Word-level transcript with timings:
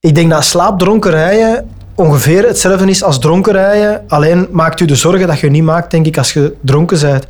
Ik 0.00 0.14
denk 0.14 0.30
dat 0.30 0.44
slaapdronken 0.44 1.10
rijden 1.10 1.68
ongeveer 1.94 2.46
hetzelfde 2.46 2.86
is 2.86 3.02
als 3.02 3.18
dronken 3.18 3.52
rijden. 3.52 4.04
Alleen 4.08 4.48
maakt 4.50 4.80
u 4.80 4.84
de 4.84 4.94
zorgen 4.94 5.26
dat 5.26 5.38
je 5.38 5.50
niet 5.50 5.62
maakt, 5.62 5.90
denk 5.90 6.06
ik, 6.06 6.18
als 6.18 6.32
je 6.32 6.54
dronken 6.60 7.00
bent. 7.00 7.26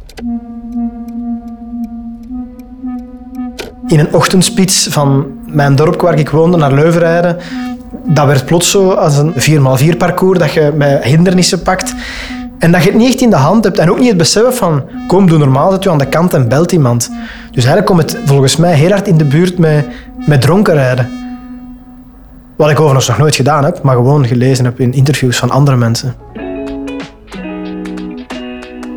In 3.86 3.98
een 3.98 4.14
ochtendspits 4.14 4.86
van 4.90 5.26
mijn 5.46 5.76
dorp 5.76 6.00
waar 6.00 6.18
ik 6.18 6.30
woonde 6.30 6.56
naar 6.56 6.72
Leuven 6.72 7.00
rijden, 7.00 7.36
dat 8.06 8.26
werd 8.26 8.44
plots 8.44 8.70
zo 8.70 8.90
als 8.90 9.16
een 9.16 9.32
4x4 9.92 9.96
parcours 9.96 10.38
dat 10.38 10.52
je 10.52 10.72
met 10.76 11.04
hindernissen 11.04 11.62
pakt. 11.62 11.94
En 12.58 12.72
dat 12.72 12.82
je 12.82 12.88
het 12.88 12.98
niet 12.98 13.08
echt 13.08 13.20
in 13.20 13.30
de 13.30 13.36
hand 13.36 13.64
hebt. 13.64 13.78
En 13.78 13.90
ook 13.90 13.98
niet 13.98 14.08
het 14.08 14.16
besef 14.16 14.56
van, 14.56 14.82
kom, 15.06 15.28
doe 15.28 15.38
normaal, 15.38 15.70
zet 15.70 15.82
je 15.82 15.90
aan 15.90 15.98
de 15.98 16.08
kant 16.08 16.34
en 16.34 16.48
belt 16.48 16.72
iemand. 16.72 17.10
Dus 17.50 17.64
eigenlijk 17.64 17.86
komt 17.86 18.02
het 18.02 18.18
volgens 18.24 18.56
mij 18.56 18.74
heel 18.74 18.90
hard 18.90 19.06
in 19.08 19.16
de 19.16 19.24
buurt 19.24 19.58
met, 19.58 19.86
met 20.26 20.40
dronken 20.40 20.74
rijden. 20.74 21.18
Wat 22.58 22.70
ik 22.70 22.78
overigens 22.78 23.08
nog 23.08 23.18
nooit 23.18 23.34
gedaan 23.34 23.64
heb, 23.64 23.82
maar 23.82 23.94
gewoon 23.94 24.26
gelezen 24.26 24.64
heb 24.64 24.80
in 24.80 24.92
interviews 24.92 25.38
van 25.38 25.50
andere 25.50 25.76
mensen. 25.76 26.16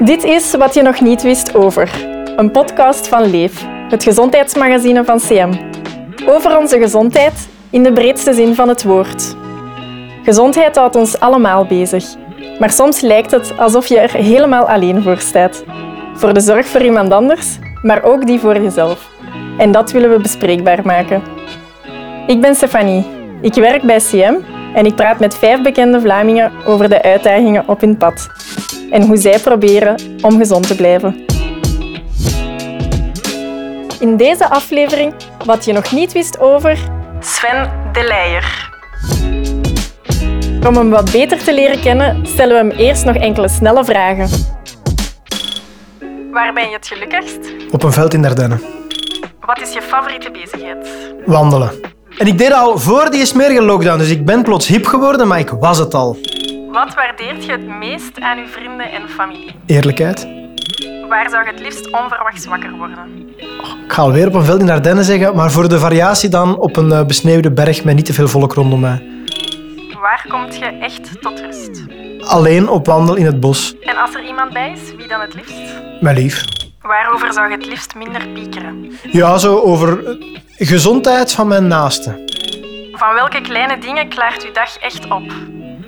Dit 0.05 0.23
is 0.23 0.55
Wat 0.55 0.73
je 0.73 0.81
nog 0.81 1.01
niet 1.01 1.21
wist 1.21 1.55
over. 1.55 1.89
Een 2.35 2.51
podcast 2.51 3.07
van 3.07 3.29
Leef, 3.29 3.65
het 3.89 4.03
gezondheidsmagazine 4.03 5.03
van 5.03 5.17
CM. 5.17 5.53
Over 6.27 6.57
onze 6.57 6.77
gezondheid 6.77 7.49
in 7.69 7.83
de 7.83 7.93
breedste 7.93 8.33
zin 8.33 8.55
van 8.55 8.67
het 8.67 8.83
woord. 8.83 9.35
Gezondheid 10.23 10.75
houdt 10.75 10.95
ons 10.95 11.19
allemaal 11.19 11.65
bezig. 11.65 12.05
Maar 12.59 12.71
soms 12.71 13.01
lijkt 13.01 13.31
het 13.31 13.53
alsof 13.57 13.85
je 13.87 13.99
er 13.99 14.13
helemaal 14.13 14.69
alleen 14.69 15.03
voor 15.03 15.17
staat. 15.17 15.63
Voor 16.15 16.33
de 16.33 16.39
zorg 16.39 16.67
voor 16.67 16.81
iemand 16.81 17.11
anders, 17.11 17.59
maar 17.81 18.03
ook 18.03 18.25
die 18.25 18.39
voor 18.39 18.61
jezelf. 18.61 19.09
En 19.57 19.71
dat 19.71 19.91
willen 19.91 20.09
we 20.09 20.21
bespreekbaar 20.21 20.79
maken. 20.83 21.21
Ik 22.27 22.41
ben 22.41 22.55
Stefanie. 22.55 23.20
Ik 23.41 23.53
werk 23.53 23.81
bij 23.81 23.97
CM 23.97 24.33
en 24.73 24.85
ik 24.85 24.95
praat 24.95 25.19
met 25.19 25.35
vijf 25.35 25.61
bekende 25.61 26.01
Vlamingen 26.01 26.51
over 26.65 26.89
de 26.89 27.01
uitdagingen 27.01 27.67
op 27.67 27.81
hun 27.81 27.97
pad. 27.97 28.29
En 28.91 29.01
hoe 29.01 29.17
zij 29.17 29.39
proberen 29.39 29.95
om 30.21 30.37
gezond 30.37 30.67
te 30.67 30.75
blijven. 30.75 31.25
In 33.99 34.17
deze 34.17 34.49
aflevering 34.49 35.13
wat 35.45 35.65
je 35.65 35.73
nog 35.73 35.91
niet 35.91 36.11
wist 36.11 36.39
over 36.39 36.77
Sven 37.19 37.71
de 37.91 38.03
Leijer. 38.03 38.69
Om 40.67 40.75
hem 40.75 40.89
wat 40.89 41.11
beter 41.11 41.43
te 41.43 41.53
leren 41.53 41.81
kennen, 41.81 42.25
stellen 42.25 42.67
we 42.67 42.69
hem 42.69 42.79
eerst 42.85 43.05
nog 43.05 43.15
enkele 43.15 43.47
snelle 43.47 43.85
vragen. 43.85 44.29
Waar 46.31 46.53
ben 46.53 46.69
je 46.69 46.75
het 46.75 46.87
gelukkigst? 46.87 47.39
Op 47.71 47.83
een 47.83 47.91
veld 47.91 48.13
in 48.13 48.21
Dardenne. 48.21 48.59
Wat 49.39 49.61
is 49.61 49.73
je 49.73 49.81
favoriete 49.81 50.31
bezigheid? 50.31 50.87
Wandelen. 51.25 51.99
En 52.17 52.27
ik 52.27 52.37
deed 52.37 52.53
al 52.53 52.79
voor 52.79 53.09
die 53.11 53.25
smerige 53.25 53.61
lockdown, 53.61 53.97
dus 53.97 54.09
ik 54.09 54.25
ben 54.25 54.43
plots 54.43 54.67
hip 54.67 54.85
geworden, 54.85 55.27
maar 55.27 55.39
ik 55.39 55.49
was 55.49 55.77
het 55.77 55.93
al. 55.93 56.17
Wat 56.71 56.93
waardeert 56.93 57.45
je 57.45 57.51
het 57.51 57.67
meest 57.67 58.19
aan 58.19 58.37
je 58.37 58.47
vrienden 58.47 58.91
en 58.91 59.09
familie? 59.09 59.55
Eerlijkheid. 59.65 60.27
Waar 61.09 61.29
zou 61.29 61.45
je 61.45 61.51
het 61.51 61.59
liefst 61.59 61.91
onverwachts 61.91 62.45
wakker 62.45 62.71
worden? 62.71 63.29
Ik 63.85 63.97
ga 63.97 64.01
alweer 64.01 64.27
op 64.27 64.33
een 64.33 64.43
veld 64.43 64.61
in 64.61 64.69
Ardennen 64.69 65.03
zeggen, 65.03 65.35
maar 65.35 65.51
voor 65.51 65.69
de 65.69 65.79
variatie 65.79 66.29
dan 66.29 66.57
op 66.57 66.77
een 66.77 66.91
eh, 66.91 67.05
besneeuwde 67.05 67.51
berg 67.51 67.83
met 67.83 67.95
niet 67.95 68.05
te 68.05 68.13
veel 68.13 68.27
volk 68.27 68.53
rondom 68.53 68.79
mij. 68.79 69.01
Waar 70.01 70.25
komt 70.29 70.57
je 70.57 70.65
echt 70.65 71.21
tot 71.21 71.39
rust? 71.39 71.83
Alleen 72.19 72.69
op 72.69 72.85
wandel 72.85 73.15
in 73.15 73.25
het 73.25 73.39
bos. 73.39 73.75
En 73.81 73.97
als 73.97 74.15
er 74.15 74.25
iemand 74.25 74.53
bij 74.53 74.71
is, 74.71 74.95
wie 74.97 75.07
dan 75.07 75.21
het 75.21 75.35
liefst? 75.35 75.81
Mijn 76.01 76.15
lief. 76.15 76.43
Waarover 76.81 77.33
zou 77.33 77.49
je 77.49 77.55
het 77.55 77.65
liefst 77.65 77.95
minder 77.95 78.27
piekeren? 78.27 78.91
Ja, 79.11 79.37
zo 79.37 79.59
over 79.59 80.07
eh, 80.07 80.15
gezondheid 80.57 81.33
van 81.33 81.47
mijn 81.47 81.67
naasten. 81.67 82.19
Van 82.91 83.13
welke 83.13 83.41
kleine 83.41 83.77
dingen 83.77 84.09
klaart 84.09 84.45
uw 84.45 84.51
dag 84.51 84.77
echt 84.77 85.03
op? 85.03 85.23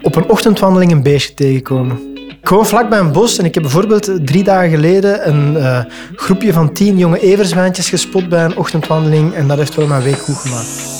Op 0.01 0.15
een 0.15 0.29
ochtendwandeling 0.29 0.91
een 0.91 1.03
beestje 1.03 1.33
tegenkomen. 1.33 2.11
Gewoon 2.41 2.65
vlak 2.65 2.89
bij 2.89 2.99
een 2.99 3.11
bos. 3.11 3.37
En 3.37 3.45
ik 3.45 3.53
heb 3.53 3.63
bijvoorbeeld 3.63 4.27
drie 4.27 4.43
dagen 4.43 4.69
geleden 4.69 5.27
een 5.27 5.57
eh, 5.57 5.79
groepje 6.15 6.53
van 6.53 6.73
tien 6.73 6.97
jonge 6.97 7.19
everzwijntjes 7.19 7.89
gespot 7.89 8.29
bij 8.29 8.43
een 8.43 8.57
ochtendwandeling. 8.57 9.33
En 9.33 9.47
dat 9.47 9.57
heeft 9.57 9.75
wel 9.75 9.87
mijn 9.87 10.03
week 10.03 10.19
goed 10.19 10.35
gemaakt. 10.35 10.91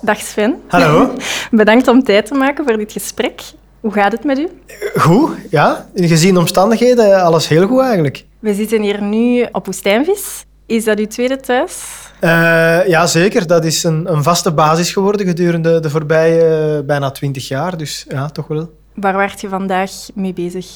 Dag 0.00 0.18
Sven. 0.18 0.62
Hallo. 0.68 1.14
Bedankt 1.50 1.88
om 1.88 2.02
tijd 2.02 2.26
te 2.26 2.34
maken 2.34 2.64
voor 2.64 2.76
dit 2.76 2.92
gesprek. 2.92 3.42
Hoe 3.80 3.92
gaat 3.92 4.12
het 4.12 4.24
met 4.24 4.38
u? 4.38 4.48
Goed, 4.96 5.30
ja. 5.50 5.86
Gezien 5.94 6.34
de 6.34 6.40
omstandigheden, 6.40 7.22
alles 7.22 7.48
heel 7.48 7.66
goed 7.66 7.80
eigenlijk. 7.80 8.24
We 8.44 8.54
zitten 8.54 8.82
hier 8.82 9.02
nu 9.02 9.46
op 9.52 9.66
Woestijnvis. 9.66 10.44
Is 10.66 10.84
dat 10.84 10.98
uw 10.98 11.06
tweede 11.06 11.36
thuis? 11.36 11.82
Uh, 12.20 12.86
ja, 12.86 13.06
zeker. 13.06 13.46
Dat 13.46 13.64
is 13.64 13.84
een, 13.84 14.12
een, 14.12 14.22
vaste 14.22 14.52
basis 14.52 14.92
geworden 14.92 15.26
gedurende 15.26 15.80
de 15.80 15.90
voorbije 15.90 16.76
uh, 16.78 16.86
bijna 16.86 17.10
twintig 17.10 17.48
jaar. 17.48 17.76
Dus 17.76 18.04
ja, 18.08 18.28
toch 18.28 18.46
wel. 18.46 18.72
Waar 18.94 19.16
werd 19.16 19.40
je 19.40 19.48
vandaag 19.48 19.90
mee 20.14 20.32
bezig? 20.32 20.66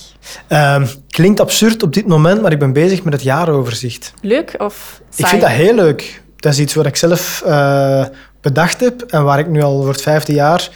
Uh, 0.48 0.82
klinkt 1.08 1.40
absurd 1.40 1.82
op 1.82 1.92
dit 1.92 2.06
moment, 2.06 2.42
maar 2.42 2.52
ik 2.52 2.58
ben 2.58 2.72
bezig 2.72 3.04
met 3.04 3.12
het 3.12 3.22
jaaroverzicht. 3.22 4.14
Leuk 4.20 4.54
of 4.58 5.00
saai? 5.08 5.22
Ik 5.22 5.26
vind 5.26 5.40
dat 5.40 5.50
heel 5.50 5.74
leuk. 5.74 6.22
Dat 6.36 6.52
is 6.52 6.58
iets 6.58 6.74
wat 6.74 6.86
ik 6.86 6.96
zelf 6.96 7.42
uh, 7.46 8.04
bedacht 8.40 8.80
heb 8.80 9.02
en 9.02 9.24
waar 9.24 9.38
ik 9.38 9.48
nu 9.48 9.62
al 9.62 9.82
voor 9.82 9.92
het 9.92 10.02
vijfde 10.02 10.32
jaar 10.32 10.70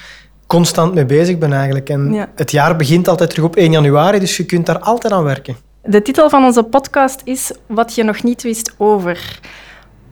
constant 0.47 0.95
mee 0.95 1.07
bezig 1.07 1.39
ben 1.39 1.53
eigenlijk. 1.53 1.89
En 1.89 2.13
ja. 2.13 2.29
het 2.35 2.51
jaar 2.51 2.77
begint 2.77 3.09
altijd 3.09 3.31
terug 3.31 3.45
op 3.45 3.57
1 3.57 3.73
januari, 3.73 4.19
dus 4.19 4.37
je 4.37 4.47
kunt 4.47 4.67
daar 4.67 4.79
altijd 4.79 5.13
aan 5.13 5.25
werken. 5.25 5.57
De 5.85 6.03
titel 6.03 6.31
van 6.31 6.45
onze 6.45 6.63
podcast 6.63 7.21
is 7.25 7.53
Wat 7.67 7.95
je 7.95 8.03
nog 8.03 8.23
niet 8.23 8.43
wist 8.43 8.75
over. 8.79 9.41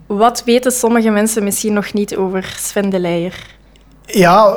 Wat 0.07 0.45
weten 0.45 0.73
sommige 0.73 1.11
mensen 1.11 1.45
misschien 1.45 1.73
nog 1.73 1.93
niet 1.93 2.17
over 2.17 2.55
Sven 2.59 2.91
de 2.91 2.99
Leijer? 2.99 3.57
Ja, 4.07 4.57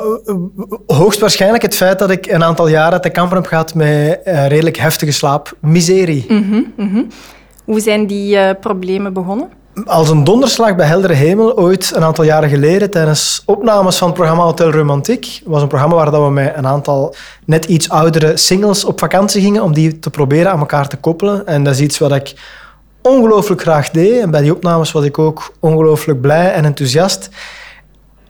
hoogstwaarschijnlijk 0.86 1.62
het 1.62 1.76
feit 1.76 1.98
dat 1.98 2.10
ik 2.10 2.26
een 2.26 2.44
aantal 2.44 2.68
jaren 2.68 3.00
te 3.00 3.10
kampen 3.10 3.36
heb 3.36 3.46
gehad 3.46 3.74
met 3.74 4.20
uh, 4.24 4.46
redelijk 4.46 4.76
heftige 4.76 5.12
slaapmiserie. 5.12 6.24
Mm 6.28 6.42
-hmm, 6.50 6.72
mm 6.76 6.90
-hmm. 6.90 7.08
Hoe 7.64 7.80
zijn 7.80 8.06
die 8.06 8.36
uh, 8.36 8.50
problemen 8.60 9.12
begonnen? 9.12 9.50
Als 9.82 10.10
een 10.10 10.24
donderslag 10.24 10.76
bij 10.76 10.86
heldere 10.86 11.12
hemel, 11.12 11.56
ooit 11.56 11.92
een 11.94 12.02
aantal 12.02 12.24
jaren 12.24 12.48
geleden, 12.48 12.90
tijdens 12.90 13.42
opnames 13.44 13.96
van 13.96 14.06
het 14.06 14.16
programma 14.16 14.42
Hotel 14.42 14.70
Romantiek. 14.70 15.42
was 15.44 15.62
een 15.62 15.68
programma 15.68 15.94
waar 15.94 16.24
we 16.24 16.30
met 16.30 16.52
een 16.56 16.66
aantal 16.66 17.14
net 17.44 17.64
iets 17.64 17.88
oudere 17.88 18.36
singles 18.36 18.84
op 18.84 18.98
vakantie 18.98 19.42
gingen 19.42 19.62
om 19.62 19.72
die 19.72 19.98
te 19.98 20.10
proberen 20.10 20.50
aan 20.50 20.58
elkaar 20.58 20.88
te 20.88 20.96
koppelen. 20.96 21.46
En 21.46 21.64
dat 21.64 21.74
is 21.74 21.80
iets 21.80 21.98
wat 21.98 22.12
ik 22.12 22.34
ongelooflijk 23.02 23.60
graag 23.60 23.90
deed. 23.90 24.20
En 24.20 24.30
bij 24.30 24.40
die 24.40 24.54
opnames 24.54 24.92
was 24.92 25.04
ik 25.04 25.18
ook 25.18 25.54
ongelooflijk 25.60 26.20
blij 26.20 26.52
en 26.52 26.64
enthousiast. 26.64 27.28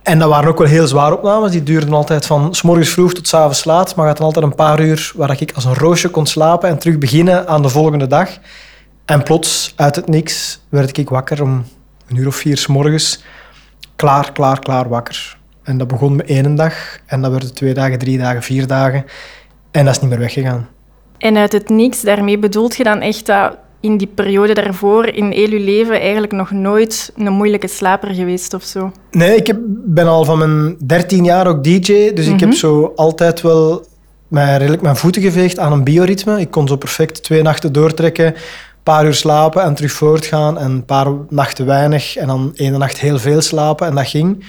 En 0.03 0.19
dat 0.19 0.29
waren 0.29 0.49
ook 0.49 0.57
wel 0.57 0.67
heel 0.67 0.87
zware 0.87 1.15
opnames. 1.17 1.51
Die 1.51 1.63
duurden 1.63 1.93
altijd 1.93 2.25
van 2.25 2.55
s 2.55 2.61
morgens 2.61 2.89
vroeg 2.89 3.13
tot 3.13 3.27
s 3.27 3.33
avonds 3.33 3.65
laat. 3.65 3.95
Maar 3.95 4.07
het 4.07 4.17
had 4.17 4.27
altijd 4.27 4.45
een 4.45 4.55
paar 4.55 4.81
uur 4.81 5.11
waar 5.15 5.41
ik 5.41 5.51
als 5.55 5.65
een 5.65 5.75
roosje 5.75 6.09
kon 6.09 6.25
slapen 6.25 6.69
en 6.69 6.77
terug 6.77 6.97
beginnen 6.97 7.47
aan 7.47 7.61
de 7.61 7.69
volgende 7.69 8.07
dag. 8.07 8.29
En 9.05 9.23
plots, 9.23 9.73
uit 9.75 9.95
het 9.95 10.07
niks, 10.07 10.59
werd 10.69 10.97
ik 10.97 11.09
wakker 11.09 11.41
om 11.41 11.65
een 12.07 12.15
uur 12.15 12.27
of 12.27 12.35
vier 12.35 12.57
s 12.57 12.67
morgens. 12.67 13.23
Klaar, 13.95 14.31
klaar, 14.31 14.59
klaar 14.59 14.89
wakker. 14.89 15.37
En 15.63 15.77
dat 15.77 15.87
begon 15.87 16.15
met 16.15 16.27
één 16.27 16.55
dag. 16.55 16.73
En 17.05 17.21
dat 17.21 17.31
werden 17.31 17.53
twee 17.53 17.73
dagen, 17.73 17.99
drie 17.99 18.17
dagen, 18.17 18.41
vier 18.41 18.67
dagen. 18.67 19.05
En 19.71 19.85
dat 19.85 19.95
is 19.95 20.01
niet 20.01 20.09
meer 20.09 20.19
weggegaan. 20.19 20.67
En 21.17 21.37
uit 21.37 21.51
het 21.51 21.69
niks, 21.69 22.01
daarmee 22.01 22.39
bedoelt 22.39 22.75
je 22.75 22.83
dan 22.83 23.01
echt 23.01 23.25
dat 23.25 23.57
in 23.79 23.97
die 23.97 24.07
periode 24.07 24.53
daarvoor, 24.53 25.05
in 25.05 25.31
heel 25.31 25.49
je 25.49 25.59
leven, 25.59 25.99
eigenlijk 25.99 26.33
nog 26.33 26.51
nooit 26.51 27.11
een 27.15 27.33
moeilijke 27.33 27.67
slaper 27.67 28.13
geweest 28.13 28.53
of 28.53 28.63
zo? 28.63 28.91
Nee, 29.11 29.35
ik 29.35 29.47
heb, 29.47 29.57
ben 29.67 30.07
al 30.07 30.25
van 30.25 30.37
mijn 30.37 30.77
dertien 30.85 31.23
jaar 31.23 31.47
ook 31.47 31.63
DJ. 31.63 31.77
Dus 31.77 32.09
mm 32.11 32.23
-hmm. 32.23 32.33
ik 32.33 32.39
heb 32.39 32.53
zo 32.53 32.93
altijd 32.95 33.41
wel 33.41 33.85
mij 34.27 34.57
redelijk 34.57 34.81
mijn 34.81 34.95
voeten 34.95 35.21
geveegd 35.21 35.59
aan 35.59 35.71
een 35.71 35.83
bioritme. 35.83 36.39
Ik 36.39 36.51
kon 36.51 36.67
zo 36.67 36.75
perfect 36.75 37.23
twee 37.23 37.41
nachten 37.41 37.73
doortrekken 37.73 38.35
paar 38.85 39.05
uur 39.05 39.13
slapen 39.13 39.63
en 39.63 39.75
terug 39.75 39.91
voortgaan. 39.91 40.57
En 40.57 40.71
een 40.71 40.85
paar 40.85 41.07
nachten 41.29 41.65
weinig 41.65 42.15
en 42.15 42.27
dan 42.27 42.51
één 42.55 42.79
nacht 42.79 42.99
heel 42.99 43.19
veel 43.19 43.41
slapen. 43.41 43.87
En 43.87 43.95
dat 43.95 44.07
ging. 44.07 44.45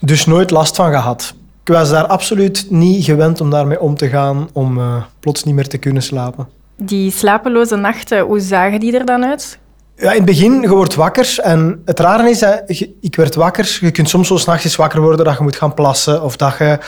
Dus 0.00 0.26
nooit 0.26 0.50
last 0.50 0.76
van 0.76 0.90
gehad. 0.90 1.34
Ik 1.64 1.72
was 1.72 1.90
daar 1.90 2.06
absoluut 2.06 2.66
niet 2.68 3.04
gewend 3.04 3.40
om 3.40 3.50
daarmee 3.50 3.80
om 3.80 3.96
te 3.96 4.08
gaan, 4.08 4.48
om 4.52 4.78
uh, 4.78 5.02
plots 5.20 5.44
niet 5.44 5.54
meer 5.54 5.68
te 5.68 5.78
kunnen 5.78 6.02
slapen. 6.02 6.48
Die 6.76 7.10
slapeloze 7.10 7.76
nachten, 7.76 8.20
hoe 8.20 8.40
zagen 8.40 8.80
die 8.80 8.98
er 8.98 9.04
dan 9.04 9.24
uit? 9.24 9.58
Ja, 9.96 10.10
in 10.10 10.16
het 10.16 10.24
begin, 10.24 10.60
je 10.60 10.68
wordt 10.68 10.94
wakker. 10.94 11.38
En 11.42 11.82
het 11.84 12.00
rare 12.00 12.30
is, 12.30 12.38
dat 12.38 12.62
ik 13.00 13.16
werd 13.16 13.34
wakker. 13.34 13.78
Je 13.80 13.90
kunt 13.90 14.08
soms 14.08 14.28
zo 14.28 14.36
s'nachts 14.36 14.76
wakker 14.76 15.00
worden 15.00 15.24
dat 15.24 15.36
je 15.36 15.42
moet 15.42 15.56
gaan 15.56 15.74
plassen. 15.74 16.22
Of 16.22 16.36
dat 16.36 16.58
je 16.58 16.78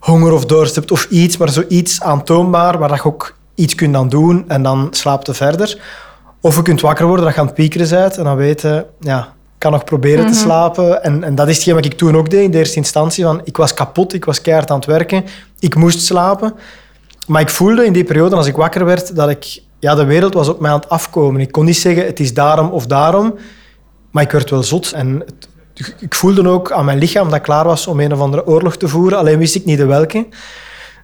honger 0.00 0.32
of 0.32 0.44
dorst 0.44 0.74
hebt 0.74 0.90
of 0.90 1.04
iets. 1.04 1.36
Maar 1.36 1.48
zoiets 1.48 2.02
aantoonbaar 2.02 2.78
waar 2.78 2.94
je 2.94 3.04
ook 3.04 3.36
iets 3.54 3.74
kunt 3.74 3.96
aan 3.96 4.08
doen. 4.08 4.44
En 4.48 4.62
dan 4.62 4.88
slaapt 4.90 5.26
je 5.26 5.34
verder. 5.34 5.78
Of 6.44 6.56
je 6.56 6.62
kunt 6.62 6.80
wakker 6.80 7.06
worden 7.06 7.24
dat 7.24 7.34
je 7.34 7.40
aan 7.40 7.46
het 7.46 7.54
piekeren 7.54 7.88
bent 7.88 8.16
en 8.16 8.24
dan 8.24 8.36
weten, 8.36 8.86
ja, 9.00 9.18
ik 9.20 9.58
kan 9.58 9.72
nog 9.72 9.84
proberen 9.84 10.18
mm 10.18 10.24
-hmm. 10.24 10.32
te 10.32 10.38
slapen. 10.38 11.02
En, 11.02 11.24
en 11.24 11.34
dat 11.34 11.48
is 11.48 11.54
hetgeen 11.54 11.74
wat 11.74 11.84
ik 11.84 11.94
toen 11.94 12.16
ook 12.16 12.30
deed 12.30 12.42
in 12.42 12.50
de 12.50 12.58
eerste 12.58 12.76
instantie. 12.76 13.24
Van, 13.24 13.40
ik 13.44 13.56
was 13.56 13.74
kapot, 13.74 14.12
ik 14.12 14.24
was 14.24 14.40
keihard 14.40 14.70
aan 14.70 14.76
het 14.76 14.86
werken, 14.86 15.24
ik 15.58 15.74
moest 15.74 16.00
slapen. 16.00 16.54
Maar 17.26 17.40
ik 17.40 17.48
voelde 17.48 17.84
in 17.84 17.92
die 17.92 18.04
periode, 18.04 18.36
als 18.36 18.46
ik 18.46 18.56
wakker 18.56 18.84
werd, 18.84 19.16
dat 19.16 19.28
ik, 19.28 19.62
ja, 19.78 19.94
de 19.94 20.04
wereld 20.04 20.34
was 20.34 20.48
op 20.48 20.60
mij 20.60 20.70
aan 20.70 20.80
het 20.80 20.88
afkomen. 20.88 21.40
Ik 21.40 21.52
kon 21.52 21.64
niet 21.64 21.76
zeggen, 21.76 22.06
het 22.06 22.20
is 22.20 22.34
daarom 22.34 22.70
of 22.70 22.86
daarom. 22.86 23.34
Maar 24.10 24.22
ik 24.22 24.30
werd 24.30 24.50
wel 24.50 24.62
zot. 24.62 24.92
En 24.92 25.22
het, 25.26 25.48
ik 26.00 26.14
voelde 26.14 26.48
ook 26.48 26.72
aan 26.72 26.84
mijn 26.84 26.98
lichaam 26.98 27.28
dat 27.28 27.36
ik 27.36 27.42
klaar 27.42 27.64
was 27.64 27.86
om 27.86 28.00
een 28.00 28.12
of 28.12 28.20
andere 28.20 28.46
oorlog 28.46 28.76
te 28.76 28.88
voeren, 28.88 29.18
alleen 29.18 29.38
wist 29.38 29.54
ik 29.54 29.64
niet 29.64 29.78
de 29.78 29.86
welke. 29.86 30.26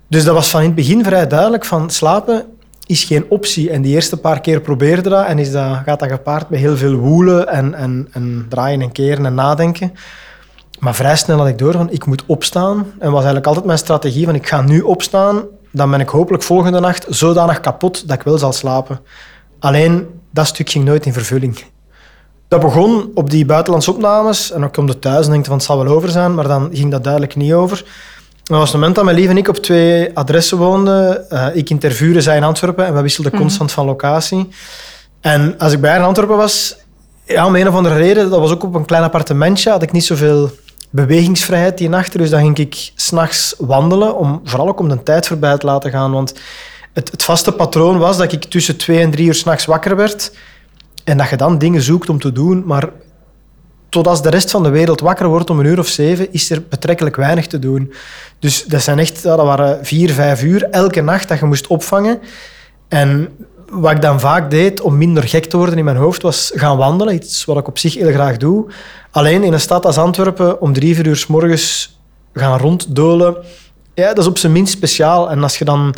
Dus 0.08 0.24
dat 0.24 0.34
was 0.34 0.50
van 0.50 0.60
in 0.60 0.66
het 0.66 0.74
begin 0.74 1.04
vrij 1.04 1.26
duidelijk 1.26 1.64
van 1.64 1.90
slapen 1.90 2.46
is 2.90 3.04
geen 3.04 3.26
optie. 3.28 3.70
En 3.70 3.82
die 3.82 3.94
eerste 3.94 4.16
paar 4.16 4.40
keer 4.40 4.60
probeerde 4.60 5.08
dat 5.08 5.26
en 5.26 5.38
is 5.38 5.52
dat, 5.52 5.78
gaat 5.84 5.98
dat 5.98 6.08
gepaard 6.08 6.50
met 6.50 6.58
heel 6.58 6.76
veel 6.76 6.94
woelen 6.94 7.48
en, 7.48 7.74
en, 7.74 8.08
en 8.12 8.46
draaien 8.48 8.80
en 8.80 8.92
keren 8.92 9.26
en 9.26 9.34
nadenken. 9.34 9.92
Maar 10.78 10.94
vrij 10.94 11.16
snel 11.16 11.38
had 11.38 11.46
ik 11.46 11.58
door 11.58 11.72
van 11.72 11.90
ik 11.90 12.06
moet 12.06 12.22
opstaan. 12.26 12.76
En 12.98 13.06
was 13.06 13.14
eigenlijk 13.14 13.46
altijd 13.46 13.66
mijn 13.66 13.78
strategie 13.78 14.24
van 14.24 14.34
ik 14.34 14.48
ga 14.48 14.60
nu 14.60 14.80
opstaan, 14.80 15.42
dan 15.70 15.90
ben 15.90 16.00
ik 16.00 16.08
hopelijk 16.08 16.42
volgende 16.42 16.80
nacht 16.80 17.06
zodanig 17.08 17.60
kapot 17.60 18.08
dat 18.08 18.16
ik 18.16 18.22
wel 18.22 18.38
zal 18.38 18.52
slapen. 18.52 19.00
Alleen 19.58 20.06
dat 20.30 20.46
stuk 20.46 20.70
ging 20.70 20.84
nooit 20.84 21.06
in 21.06 21.12
vervulling. 21.12 21.64
Dat 22.48 22.60
begon 22.60 23.10
op 23.14 23.30
die 23.30 23.46
buitenlandse 23.46 23.92
opnames 23.92 24.50
en 24.50 24.60
dan 24.60 24.88
ik 24.88 25.00
thuis 25.00 25.26
en 25.26 25.32
dacht 25.32 25.46
van 25.46 25.56
het 25.56 25.64
zal 25.64 25.84
wel 25.84 25.94
over 25.94 26.08
zijn, 26.08 26.34
maar 26.34 26.48
dan 26.48 26.70
ging 26.72 26.90
dat 26.90 27.04
duidelijk 27.04 27.36
niet 27.36 27.52
over. 27.52 27.84
Dat 28.50 28.58
was 28.58 28.68
het 28.68 28.78
moment 28.78 28.94
dat 28.94 29.04
mijn 29.04 29.16
lief 29.16 29.28
en 29.28 29.36
ik 29.36 29.48
op 29.48 29.56
twee 29.56 30.16
adressen 30.16 30.58
woonden. 30.58 31.26
Uh, 31.30 31.46
ik 31.52 31.70
in 31.70 31.78
Tervuren, 31.78 32.22
zij 32.22 32.36
in 32.36 32.42
Antwerpen 32.42 32.86
en 32.86 32.94
we 32.94 33.00
wisselden 33.00 33.32
mhm. 33.32 33.40
constant 33.40 33.72
van 33.72 33.86
locatie. 33.86 34.48
En 35.20 35.54
als 35.58 35.72
ik 35.72 35.80
bij 35.80 35.90
haar 35.90 35.98
in 35.98 36.04
Antwerpen 36.04 36.36
was, 36.36 36.76
ja, 37.24 37.46
om 37.46 37.56
een 37.56 37.68
of 37.68 37.74
andere 37.74 37.96
reden, 37.96 38.30
dat 38.30 38.40
was 38.40 38.50
ook 38.50 38.62
op 38.62 38.74
een 38.74 38.84
klein 38.84 39.02
appartementje, 39.02 39.70
had 39.70 39.82
ik 39.82 39.92
niet 39.92 40.04
zoveel 40.04 40.50
bewegingsvrijheid 40.90 41.78
die 41.78 41.88
nacht. 41.88 42.18
Dus 42.18 42.30
dan 42.30 42.40
ging 42.40 42.58
ik 42.58 42.92
s'nachts 42.94 43.54
wandelen, 43.58 44.16
om, 44.16 44.40
vooral 44.44 44.68
ook 44.68 44.80
om 44.80 44.88
de 44.88 45.02
tijd 45.02 45.26
voorbij 45.26 45.58
te 45.58 45.66
laten 45.66 45.90
gaan. 45.90 46.12
Want 46.12 46.34
het, 46.92 47.10
het 47.10 47.22
vaste 47.22 47.52
patroon 47.52 47.98
was 47.98 48.16
dat 48.16 48.32
ik 48.32 48.44
tussen 48.44 48.76
twee 48.76 49.00
en 49.00 49.10
drie 49.10 49.26
uur 49.26 49.34
s'nachts 49.34 49.64
wakker 49.64 49.96
werd 49.96 50.32
en 51.04 51.16
dat 51.16 51.28
je 51.28 51.36
dan 51.36 51.58
dingen 51.58 51.82
zoekt 51.82 52.08
om 52.08 52.20
te 52.20 52.32
doen, 52.32 52.62
maar 52.66 52.88
tot 53.90 54.06
als 54.06 54.22
de 54.22 54.30
rest 54.30 54.50
van 54.50 54.62
de 54.62 54.68
wereld 54.68 55.00
wakker 55.00 55.28
wordt 55.28 55.50
om 55.50 55.58
een 55.58 55.66
uur 55.66 55.78
of 55.78 55.88
zeven, 55.88 56.32
is 56.32 56.50
er 56.50 56.62
betrekkelijk 56.68 57.16
weinig 57.16 57.46
te 57.46 57.58
doen. 57.58 57.92
Dus 58.38 58.64
dat, 58.64 58.82
zijn 58.82 58.98
echt, 58.98 59.22
dat 59.22 59.40
waren 59.40 59.84
vier, 59.86 60.10
vijf 60.10 60.42
uur 60.42 60.62
elke 60.62 61.00
nacht 61.00 61.28
dat 61.28 61.38
je 61.38 61.44
moest 61.46 61.66
opvangen. 61.66 62.20
En 62.88 63.28
wat 63.70 63.90
ik 63.90 64.02
dan 64.02 64.20
vaak 64.20 64.50
deed 64.50 64.80
om 64.80 64.98
minder 64.98 65.22
gek 65.22 65.44
te 65.44 65.56
worden 65.56 65.78
in 65.78 65.84
mijn 65.84 65.96
hoofd, 65.96 66.22
was 66.22 66.52
gaan 66.54 66.76
wandelen. 66.76 67.14
Iets 67.14 67.44
wat 67.44 67.56
ik 67.56 67.68
op 67.68 67.78
zich 67.78 67.94
heel 67.94 68.12
graag 68.12 68.36
doe. 68.36 68.66
Alleen 69.10 69.42
in 69.42 69.52
een 69.52 69.60
stad 69.60 69.86
als 69.86 69.98
Antwerpen 69.98 70.60
om 70.60 70.72
drie, 70.72 70.94
vier 70.94 71.06
uur 71.06 71.16
s 71.16 71.26
morgens 71.26 71.98
gaan 72.32 72.58
ronddolen, 72.58 73.36
ja, 73.94 74.08
dat 74.08 74.18
is 74.18 74.26
op 74.26 74.38
zijn 74.38 74.52
minst 74.52 74.72
speciaal. 74.72 75.30
En 75.30 75.42
als 75.42 75.58
je 75.58 75.64
dan 75.64 75.94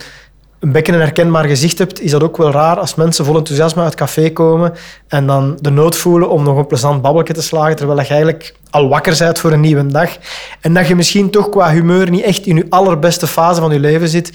een 0.63 0.73
bekken 0.73 0.95
en 0.95 1.01
herkenbaar 1.01 1.45
gezicht 1.45 1.79
hebt, 1.79 2.01
is 2.01 2.11
dat 2.11 2.23
ook 2.23 2.37
wel 2.37 2.51
raar 2.51 2.79
als 2.79 2.95
mensen 2.95 3.25
vol 3.25 3.37
enthousiasme 3.37 3.83
uit 3.83 3.91
het 3.91 3.99
café 3.99 4.31
komen 4.31 4.73
en 5.09 5.27
dan 5.27 5.59
de 5.61 5.71
nood 5.71 5.97
voelen 5.97 6.31
om 6.31 6.43
nog 6.43 6.57
een 6.57 6.67
plezant 6.67 7.03
babbelje 7.03 7.33
te 7.33 7.43
slagen, 7.43 7.77
terwijl 7.77 8.01
je 8.01 8.07
eigenlijk 8.07 8.55
al 8.71 8.89
wakker 8.89 9.17
bent 9.19 9.39
voor 9.39 9.53
een 9.53 9.61
nieuwe 9.61 9.87
dag. 9.87 10.17
En 10.61 10.75
dat 10.75 10.87
je 10.87 10.95
misschien 10.95 11.31
toch 11.31 11.49
qua 11.49 11.71
humeur 11.71 12.11
niet 12.11 12.25
echt 12.25 12.47
in 12.47 12.57
je 12.57 12.67
allerbeste 12.69 13.27
fase 13.27 13.61
van 13.61 13.73
je 13.73 13.81
leven 13.81 14.09
zit. 14.09 14.33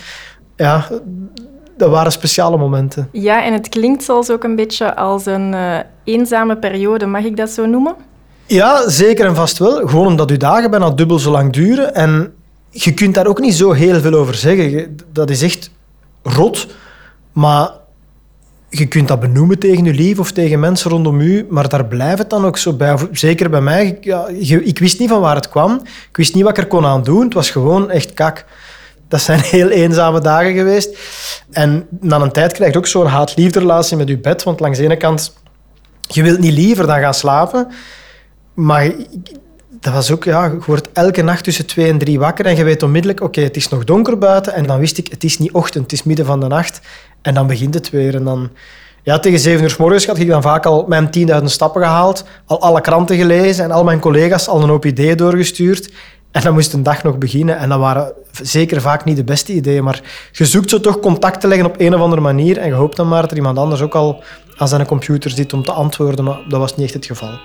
Ja, 0.55 0.87
dat 1.77 1.89
waren 1.89 2.11
speciale 2.11 2.57
momenten. 2.57 3.09
Ja, 3.11 3.43
en 3.43 3.53
het 3.53 3.69
klinkt 3.69 4.03
zelfs 4.03 4.29
ook 4.29 4.43
een 4.43 4.55
beetje 4.55 4.95
als 4.95 5.25
een 5.25 5.53
uh, 5.53 5.77
eenzame 6.03 6.57
periode. 6.57 7.05
Mag 7.05 7.23
ik 7.23 7.37
dat 7.37 7.49
zo 7.49 7.65
noemen? 7.65 7.95
Ja, 8.45 8.89
zeker 8.89 9.25
en 9.25 9.35
vast 9.35 9.57
wel. 9.57 9.87
Gewoon 9.87 10.07
omdat 10.07 10.29
je 10.29 10.37
dagen 10.37 10.71
bijna 10.71 10.89
dubbel 10.89 11.19
zo 11.19 11.31
lang 11.31 11.53
duren. 11.53 11.95
En 11.95 12.33
je 12.69 12.93
kunt 12.93 13.13
daar 13.13 13.27
ook 13.27 13.39
niet 13.39 13.53
zo 13.53 13.71
heel 13.71 13.99
veel 13.99 14.13
over 14.13 14.35
zeggen. 14.35 14.97
Dat 15.11 15.29
is 15.29 15.41
echt 15.41 15.69
rot, 16.29 16.67
maar 17.31 17.69
je 18.69 18.87
kunt 18.87 19.07
dat 19.07 19.19
benoemen 19.19 19.59
tegen 19.59 19.83
je 19.83 19.93
lief 19.93 20.19
of 20.19 20.31
tegen 20.31 20.59
mensen 20.59 20.91
rondom 20.91 21.19
u, 21.19 21.45
maar 21.49 21.69
daar 21.69 21.85
blijft 21.85 22.17
het 22.17 22.29
dan 22.29 22.45
ook 22.45 22.57
zo 22.57 22.73
bij. 22.73 22.97
Zeker 23.11 23.49
bij 23.49 23.61
mij. 23.61 23.97
Ja, 24.01 24.27
ik 24.63 24.79
wist 24.79 24.99
niet 24.99 25.09
van 25.09 25.21
waar 25.21 25.35
het 25.35 25.49
kwam. 25.49 25.81
Ik 26.09 26.17
wist 26.17 26.33
niet 26.33 26.43
wat 26.43 26.57
ik 26.57 26.63
er 26.63 26.67
kon 26.67 26.85
aan 26.85 27.03
doen. 27.03 27.23
Het 27.23 27.33
was 27.33 27.49
gewoon 27.49 27.89
echt 27.89 28.13
kak. 28.13 28.45
Dat 29.07 29.21
zijn 29.21 29.39
heel 29.57 29.69
eenzame 29.69 30.21
dagen 30.21 30.53
geweest. 30.53 30.97
En 31.51 31.87
na 31.99 32.19
een 32.19 32.31
tijd 32.31 32.53
krijg 32.53 32.71
je 32.71 32.77
ook 32.77 32.87
zo'n 32.87 33.05
haat-liefde 33.05 33.59
relatie 33.59 33.97
met 33.97 34.07
je 34.07 34.17
bed. 34.17 34.43
Want 34.43 34.59
langs 34.59 34.77
de 34.77 34.83
ene 34.83 34.97
kant, 34.97 35.33
je 36.07 36.23
wilt 36.23 36.39
niet 36.39 36.53
liever 36.53 36.87
dan 36.87 36.99
gaan 36.99 37.13
slapen. 37.13 37.67
Maar 38.53 38.91
dat 39.87 39.95
was 39.95 40.11
ook, 40.11 40.23
ja, 40.23 40.45
je 40.45 40.59
wordt 40.65 40.89
elke 40.93 41.21
nacht 41.21 41.43
tussen 41.43 41.65
twee 41.65 41.89
en 41.89 41.97
drie 41.97 42.19
wakker 42.19 42.45
en 42.45 42.55
je 42.55 42.63
weet 42.63 42.83
onmiddellijk, 42.83 43.21
oké, 43.21 43.41
het 43.41 43.55
is 43.55 43.69
nog 43.69 43.83
donker 43.83 44.17
buiten. 44.17 44.53
En 44.53 44.65
dan 44.65 44.79
wist 44.79 44.97
ik, 44.97 45.07
het 45.07 45.23
is 45.23 45.37
niet 45.37 45.51
ochtend, 45.51 45.83
het 45.83 45.91
is 45.91 46.03
midden 46.03 46.25
van 46.25 46.39
de 46.39 46.47
nacht. 46.47 46.81
En 47.21 47.33
dan 47.33 47.47
begint 47.47 47.73
het 47.73 47.89
weer. 47.89 48.15
En 48.15 48.23
dan, 48.23 48.49
ja, 49.03 49.19
tegen 49.19 49.39
zeven 49.39 49.63
uur 49.63 49.69
s 49.69 49.77
morgens 49.77 50.05
had 50.05 50.17
ik 50.17 50.27
dan 50.27 50.41
vaak 50.41 50.65
al 50.65 50.85
mijn 50.87 51.09
10.000 51.39 51.43
stappen 51.43 51.81
gehaald, 51.81 52.23
al 52.45 52.61
alle 52.61 52.81
kranten 52.81 53.17
gelezen 53.17 53.63
en 53.63 53.71
al 53.71 53.83
mijn 53.83 53.99
collega's 53.99 54.47
al 54.47 54.61
een 54.61 54.69
hoop 54.69 54.85
ideeën 54.85 55.17
doorgestuurd. 55.17 55.91
En 56.31 56.41
dan 56.41 56.53
moest 56.53 56.73
een 56.73 56.83
dag 56.83 57.03
nog 57.03 57.17
beginnen. 57.17 57.57
En 57.57 57.69
dat 57.69 57.79
waren 57.79 58.13
zeker 58.41 58.81
vaak 58.81 59.05
niet 59.05 59.15
de 59.15 59.23
beste 59.23 59.53
ideeën. 59.53 59.83
Maar 59.83 60.01
je 60.31 60.45
zoekt 60.45 60.69
zo 60.69 60.79
toch 60.79 60.99
contact 60.99 61.41
te 61.41 61.47
leggen 61.47 61.67
op 61.67 61.75
een 61.77 61.95
of 61.95 62.01
andere 62.01 62.21
manier. 62.21 62.57
En 62.57 62.67
je 62.67 62.73
hoopt 62.73 62.95
dan 62.95 63.07
maar 63.07 63.21
dat 63.21 63.31
er 63.31 63.37
iemand 63.37 63.57
anders 63.57 63.81
ook 63.81 63.95
al 63.95 64.23
aan 64.57 64.67
zijn 64.67 64.85
computer 64.85 65.31
zit 65.31 65.53
om 65.53 65.63
te 65.63 65.71
antwoorden. 65.71 66.25
Maar 66.25 66.39
dat 66.49 66.59
was 66.59 66.75
niet 66.75 66.85
echt 66.85 66.93
het 66.93 67.05
geval. 67.05 67.39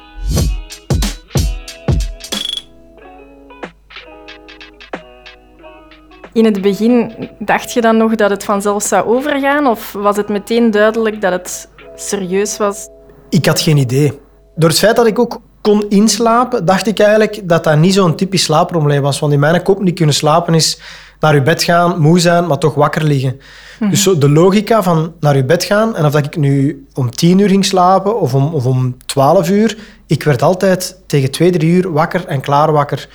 In 6.32 6.44
het 6.44 6.62
begin 6.62 7.12
dacht 7.38 7.72
je 7.72 7.80
dan 7.80 7.96
nog 7.96 8.14
dat 8.14 8.30
het 8.30 8.44
vanzelf 8.44 8.82
zou 8.82 9.06
overgaan? 9.06 9.66
Of 9.66 9.92
was 9.92 10.16
het 10.16 10.28
meteen 10.28 10.70
duidelijk 10.70 11.20
dat 11.20 11.32
het 11.32 11.68
serieus 11.96 12.56
was? 12.56 12.88
Ik 13.28 13.46
had 13.46 13.60
geen 13.60 13.76
idee. 13.76 14.20
Door 14.56 14.68
het 14.68 14.78
feit 14.78 14.96
dat 14.96 15.06
ik 15.06 15.18
ook 15.18 15.40
kon 15.60 15.88
inslapen, 15.88 16.64
dacht 16.64 16.86
ik 16.86 16.98
eigenlijk 16.98 17.48
dat 17.48 17.64
dat 17.64 17.78
niet 17.78 17.94
zo'n 17.94 18.16
typisch 18.16 18.42
slaapprobleem 18.42 19.02
was. 19.02 19.18
Want 19.18 19.32
in 19.32 19.40
mijn 19.40 19.62
kop 19.62 19.82
niet 19.82 19.94
kunnen 19.94 20.14
slapen 20.14 20.54
is 20.54 20.80
naar 21.20 21.34
je 21.34 21.42
bed 21.42 21.62
gaan, 21.62 22.00
moe 22.00 22.18
zijn, 22.18 22.46
maar 22.46 22.58
toch 22.58 22.74
wakker 22.74 23.04
liggen. 23.04 23.40
Mhm. 23.78 23.90
Dus 23.90 24.02
de 24.02 24.28
logica 24.28 24.82
van 24.82 25.12
naar 25.20 25.36
je 25.36 25.44
bed 25.44 25.64
gaan 25.64 25.96
en 25.96 26.04
of 26.04 26.12
dat 26.12 26.24
ik 26.24 26.36
nu 26.36 26.86
om 26.94 27.10
tien 27.10 27.38
uur 27.38 27.48
ging 27.48 27.64
slapen 27.64 28.20
of 28.20 28.34
om, 28.34 28.54
of 28.54 28.66
om 28.66 28.96
twaalf 29.06 29.50
uur, 29.50 29.78
ik 30.06 30.22
werd 30.22 30.42
altijd 30.42 30.96
tegen 31.06 31.30
twee, 31.30 31.50
drie 31.50 31.70
uur 31.70 31.92
wakker 31.92 32.26
en 32.26 32.40
klaar 32.40 32.72
wakker. 32.72 33.08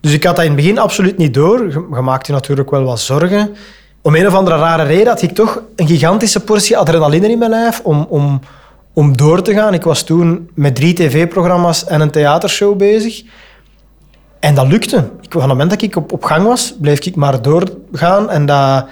Dus 0.00 0.12
ik 0.12 0.24
had 0.24 0.36
dat 0.36 0.44
in 0.44 0.50
het 0.50 0.60
begin 0.60 0.78
absoluut 0.78 1.18
niet 1.18 1.34
door. 1.34 1.70
Je 1.70 2.00
maakte 2.00 2.32
je 2.32 2.38
natuurlijk 2.38 2.70
wel 2.70 2.84
wat 2.84 3.00
zorgen. 3.00 3.54
Om 4.02 4.14
een 4.14 4.26
of 4.26 4.34
andere 4.34 4.56
rare 4.56 4.82
reden 4.82 5.06
had 5.06 5.22
ik 5.22 5.34
toch 5.34 5.62
een 5.76 5.86
gigantische 5.86 6.40
portie 6.40 6.76
adrenaline 6.76 7.30
in 7.30 7.38
mijn 7.38 7.50
lijf 7.50 7.80
om, 7.80 8.06
om, 8.08 8.40
om 8.92 9.16
door 9.16 9.42
te 9.42 9.52
gaan. 9.52 9.74
Ik 9.74 9.82
was 9.82 10.02
toen 10.02 10.50
met 10.54 10.74
drie 10.74 10.94
tv-programma's 10.94 11.84
en 11.84 12.00
een 12.00 12.10
theatershow 12.10 12.76
bezig. 12.76 13.22
En 14.40 14.54
dat 14.54 14.66
lukte. 14.66 14.96
Ik, 15.20 15.32
van 15.32 15.40
het 15.40 15.50
moment 15.50 15.70
dat 15.70 15.82
ik 15.82 15.96
op, 15.96 16.24
gang 16.24 16.46
was, 16.46 16.74
bleef 16.80 17.00
ik 17.00 17.16
maar 17.16 17.42
doorgaan. 17.42 18.30
En 18.30 18.46
dat, 18.46 18.86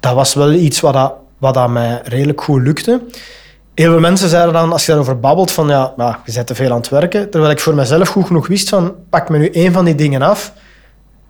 dat 0.00 0.14
was 0.14 0.34
wel 0.34 0.52
iets 0.52 0.80
wat, 0.80 0.92
dat, 0.92 1.14
wat 1.38 1.54
dat 1.54 1.68
mij 1.68 2.00
redelijk 2.04 2.40
goed 2.40 2.62
lukte. 2.62 3.00
Heel 3.78 3.90
veel 3.90 4.00
mensen 4.00 4.28
zeiden 4.28 4.52
dan, 4.52 4.72
als 4.72 4.82
je 4.82 4.90
daarover 4.90 5.20
babbelt, 5.20 5.50
van 5.50 5.68
ja, 5.68 5.94
je 6.24 6.32
bent 6.32 6.46
te 6.46 6.54
veel 6.54 6.70
aan 6.70 6.76
het 6.76 6.88
werken. 6.88 7.30
Terwijl 7.30 7.52
ik 7.52 7.60
voor 7.60 7.74
mezelf 7.74 8.08
goed 8.08 8.26
genoeg 8.26 8.46
wist 8.46 8.68
van, 8.68 8.94
pak 9.10 9.28
me 9.28 9.38
nu 9.38 9.48
één 9.48 9.72
van 9.72 9.84
die 9.84 9.94
dingen 9.94 10.22
af. 10.22 10.52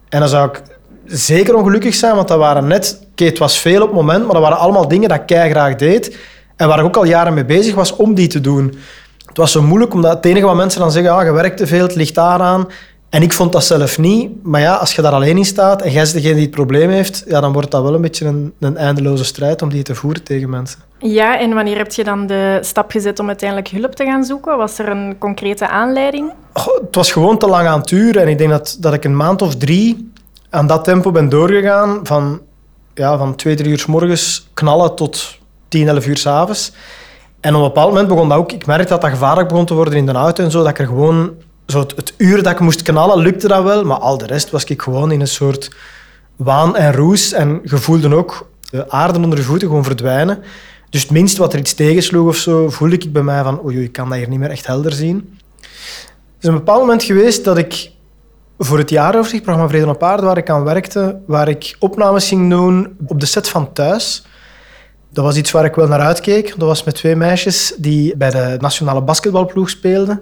En 0.08 0.20
dan 0.20 0.28
zou 0.28 0.48
ik 0.48 0.62
zeker 1.04 1.54
ongelukkig 1.54 1.94
zijn, 1.94 2.14
want 2.14 2.28
dat 2.28 2.38
waren 2.38 2.66
net... 2.66 3.00
Oké, 3.10 3.24
het 3.24 3.38
was 3.38 3.58
veel 3.58 3.82
op 3.82 3.88
het 3.88 3.96
moment, 3.96 4.24
maar 4.24 4.32
dat 4.32 4.42
waren 4.42 4.58
allemaal 4.58 4.88
dingen 4.88 5.08
dat 5.08 5.20
ik 5.26 5.50
graag 5.50 5.74
deed. 5.74 6.18
En 6.56 6.68
waar 6.68 6.78
ik 6.78 6.84
ook 6.84 6.96
al 6.96 7.04
jaren 7.04 7.34
mee 7.34 7.44
bezig 7.44 7.74
was 7.74 7.96
om 7.96 8.14
die 8.14 8.28
te 8.28 8.40
doen. 8.40 8.78
Het 9.26 9.36
was 9.36 9.52
zo 9.52 9.62
moeilijk, 9.62 9.94
omdat 9.94 10.14
het 10.14 10.24
enige 10.24 10.46
wat 10.46 10.56
mensen 10.56 10.80
dan 10.80 10.92
zeggen, 10.92 11.12
ah, 11.12 11.24
je 11.24 11.32
werkt 11.32 11.56
te 11.56 11.66
veel, 11.66 11.82
het 11.82 11.94
ligt 11.94 12.14
daaraan. 12.14 12.68
En 13.08 13.22
ik 13.22 13.32
vond 13.32 13.52
dat 13.52 13.64
zelf 13.64 13.98
niet. 13.98 14.30
Maar 14.42 14.60
ja, 14.60 14.74
als 14.74 14.94
je 14.94 15.02
daar 15.02 15.12
alleen 15.12 15.36
in 15.36 15.44
staat 15.44 15.82
en 15.82 15.90
jij 15.90 16.02
is 16.02 16.12
degene 16.12 16.34
die 16.34 16.42
het 16.42 16.50
probleem 16.50 16.90
heeft, 16.90 17.24
ja, 17.26 17.40
dan 17.40 17.52
wordt 17.52 17.70
dat 17.70 17.82
wel 17.82 17.94
een 17.94 18.00
beetje 18.00 18.26
een, 18.26 18.52
een 18.60 18.76
eindeloze 18.76 19.24
strijd 19.24 19.62
om 19.62 19.68
die 19.68 19.82
te 19.82 19.94
voeren 19.94 20.22
tegen 20.22 20.50
mensen. 20.50 20.87
Ja, 20.98 21.38
en 21.38 21.54
wanneer 21.54 21.76
heb 21.76 21.92
je 21.92 22.04
dan 22.04 22.26
de 22.26 22.58
stap 22.60 22.90
gezet 22.90 23.18
om 23.18 23.26
uiteindelijk 23.26 23.68
hulp 23.68 23.94
te 23.94 24.04
gaan 24.04 24.24
zoeken? 24.24 24.56
Was 24.56 24.78
er 24.78 24.88
een 24.88 25.16
concrete 25.18 25.68
aanleiding? 25.68 26.32
het 26.52 26.94
was 26.94 27.12
gewoon 27.12 27.38
te 27.38 27.46
lang 27.46 27.68
aan 27.68 27.78
het 27.78 27.88
duren. 27.88 28.22
En 28.22 28.28
ik 28.28 28.38
denk 28.38 28.50
dat, 28.50 28.76
dat 28.80 28.92
ik 28.92 29.04
een 29.04 29.16
maand 29.16 29.42
of 29.42 29.56
drie 29.56 30.12
aan 30.50 30.66
dat 30.66 30.84
tempo 30.84 31.10
ben 31.10 31.28
doorgegaan. 31.28 32.00
Van, 32.02 32.40
ja, 32.94 33.18
van 33.18 33.34
twee, 33.34 33.54
drie 33.54 33.70
uur 33.70 33.78
s 33.78 33.86
morgens 33.86 34.48
knallen 34.54 34.94
tot 34.94 35.38
tien, 35.68 35.88
elf 35.88 36.06
uur 36.06 36.16
s 36.16 36.26
avonds. 36.26 36.72
En 37.40 37.54
op 37.54 37.60
een 37.60 37.66
bepaald 37.66 37.88
moment 37.88 38.08
begon 38.08 38.28
dat 38.28 38.38
ook... 38.38 38.52
Ik 38.52 38.66
merkte 38.66 38.88
dat 38.88 39.00
dat 39.00 39.10
gevaarlijk 39.10 39.48
begon 39.48 39.64
te 39.64 39.74
worden 39.74 39.94
in 39.94 40.06
de 40.06 40.12
auto 40.12 40.44
en 40.44 40.50
zo. 40.50 40.58
Dat 40.58 40.68
ik 40.68 40.78
er 40.78 40.86
gewoon 40.86 41.32
zo 41.66 41.80
het, 41.80 42.14
uur 42.16 42.42
dat 42.42 42.52
ik 42.52 42.60
moest 42.60 42.82
knallen, 42.82 43.18
lukte 43.18 43.48
dat 43.48 43.62
wel. 43.62 43.84
Maar 43.84 43.98
al 43.98 44.18
de 44.18 44.26
rest 44.26 44.50
was 44.50 44.64
ik 44.64 44.82
gewoon 44.82 45.12
in 45.12 45.20
een 45.20 45.26
soort 45.26 45.70
waan 46.36 46.76
en 46.76 46.92
roes. 46.92 47.32
En 47.32 47.60
gevoelde 47.64 48.14
ook 48.14 48.48
de 48.70 48.90
aarde 48.90 49.18
onder 49.18 49.38
je 49.38 49.44
voeten 49.44 49.68
gewoon 49.68 49.84
verdwijnen. 49.84 50.42
Dus 50.90 51.02
het 51.02 51.10
minst 51.10 51.36
wat 51.36 51.52
er 51.52 51.58
iets 51.58 51.74
tegensloeg 51.74 52.28
of 52.28 52.36
zo, 52.36 52.70
voelde 52.70 52.94
ik 52.94 53.12
bij 53.12 53.22
mij 53.22 53.42
van 53.42 53.64
oei, 53.64 53.82
ik 53.82 53.92
kan 53.92 54.08
dat 54.08 54.18
hier 54.18 54.28
niet 54.28 54.38
meer 54.38 54.50
echt 54.50 54.66
helder 54.66 54.92
zien. 54.92 55.38
Er 55.60 56.44
is 56.44 56.48
een 56.48 56.54
bepaald 56.54 56.80
moment 56.80 57.02
geweest 57.02 57.44
dat 57.44 57.58
ik 57.58 57.90
voor 58.58 58.78
het 58.78 58.90
jaaroverzicht, 58.90 59.42
programma 59.42 59.70
Vrede 59.70 59.88
op 59.88 60.02
Aarde, 60.02 60.26
waar 60.26 60.36
ik 60.36 60.50
aan 60.50 60.64
werkte, 60.64 61.20
waar 61.26 61.48
ik 61.48 61.76
opnames 61.78 62.28
ging 62.28 62.50
doen 62.50 62.96
op 63.06 63.20
de 63.20 63.26
set 63.26 63.48
van 63.48 63.72
Thuis. 63.72 64.26
Dat 65.10 65.24
was 65.24 65.36
iets 65.36 65.50
waar 65.50 65.64
ik 65.64 65.74
wel 65.74 65.86
naar 65.86 66.00
uitkeek. 66.00 66.48
Dat 66.48 66.68
was 66.68 66.84
met 66.84 66.94
twee 66.94 67.16
meisjes 67.16 67.74
die 67.78 68.16
bij 68.16 68.30
de 68.30 68.56
nationale 68.60 69.02
basketbalploeg 69.02 69.70
speelden. 69.70 70.20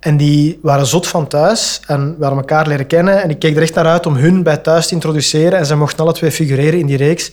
En 0.00 0.16
die 0.16 0.58
waren 0.62 0.86
zot 0.86 1.06
van 1.06 1.26
thuis 1.28 1.80
en 1.86 2.16
we 2.18 2.24
elkaar 2.24 2.66
leren 2.66 2.86
kennen. 2.86 3.22
En 3.22 3.30
ik 3.30 3.38
keek 3.38 3.56
er 3.56 3.62
echt 3.62 3.74
naar 3.74 3.86
uit 3.86 4.06
om 4.06 4.16
hun 4.16 4.42
bij 4.42 4.56
thuis 4.56 4.86
te 4.86 4.94
introduceren. 4.94 5.58
En 5.58 5.66
ze 5.66 5.76
mochten 5.76 6.04
alle 6.04 6.12
twee 6.12 6.30
figureren 6.30 6.78
in 6.78 6.86
die 6.86 6.96
reeks. 6.96 7.26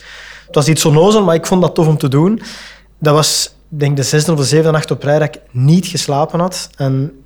Het 0.45 0.55
was 0.55 0.67
iets 0.67 0.85
onnozel, 0.85 1.23
maar 1.23 1.35
ik 1.35 1.45
vond 1.45 1.61
dat 1.61 1.75
tof 1.75 1.87
om 1.87 1.97
te 1.97 2.07
doen. 2.07 2.41
Dat 3.05 3.13
was, 3.13 3.55
denk 3.67 3.95
de 3.95 4.03
zesde 4.03 4.31
of 4.31 4.37
de 4.37 4.43
zevende 4.43 4.71
nacht 4.71 4.91
op 4.91 5.03
rij 5.03 5.19
dat 5.19 5.35
ik 5.35 5.41
niet 5.51 5.85
geslapen 5.85 6.39
had. 6.39 6.69
En 6.75 7.23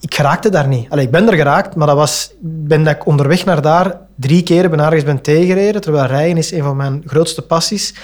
ik 0.00 0.14
geraakte 0.14 0.48
daar 0.48 0.68
niet. 0.68 0.90
Allee, 0.90 1.04
ik 1.04 1.10
ben 1.10 1.28
er 1.28 1.36
geraakt, 1.36 1.74
maar 1.74 1.86
dat 1.86 1.96
was, 1.96 2.32
ben 2.40 2.84
dat 2.84 2.94
ik 2.94 3.06
onderweg 3.06 3.44
naar 3.44 3.62
daar 3.62 3.98
drie 4.14 4.42
keren 4.42 4.70
ben 4.70 4.80
ergens 4.80 5.04
ben 5.04 5.20
tegengereden. 5.20 5.80
Terwijl 5.80 6.06
rijden 6.06 6.36
is 6.36 6.52
een 6.52 6.62
van 6.62 6.76
mijn 6.76 7.02
grootste 7.06 7.42
passies. 7.42 7.94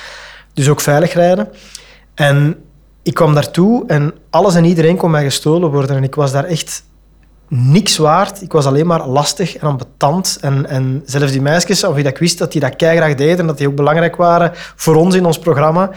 Dus 0.55 0.69
ook 0.69 0.81
veilig 0.81 1.13
rijden. 1.13 1.49
En 2.15 2.57
ik 3.03 3.15
kwam 3.15 3.35
daartoe 3.35 3.85
en 3.87 4.15
alles 4.31 4.55
en 4.55 4.65
iedereen 4.65 4.97
kon 4.97 5.11
mij 5.11 5.25
gestolen 5.25 5.71
worden. 5.71 5.97
En 5.97 6.03
ik 6.03 6.15
was 6.15 6.33
daar 6.33 6.45
echt 6.45 6.83
niks 7.49 7.97
waard. 7.97 8.43
Ik 8.43 8.53
was 8.53 8.67
alleen 8.67 8.87
maar 8.87 9.07
lastig 9.07 9.57
en 9.57 9.69
ambetant. 9.69 10.39
En, 10.41 10.67
en 10.67 11.03
zelfs 11.05 11.33
die 11.33 11.43
meisjes, 11.43 11.85
of 11.85 11.95
wie 11.95 12.05
dat 12.05 12.13
ik 12.13 12.19
wist 12.19 12.39
dat 12.39 12.53
die 12.53 12.61
dat 12.61 12.77
keihard 12.77 13.19
deden 13.19 13.39
en 13.39 13.47
dat 13.47 13.59
die 13.59 13.69
ook 13.69 13.77
belangrijk 13.77 14.17
waren 14.17 14.51
voor 14.55 14.95
ons 14.95 15.15
in 15.15 15.27
ons 15.27 15.39
programma. 15.39 15.91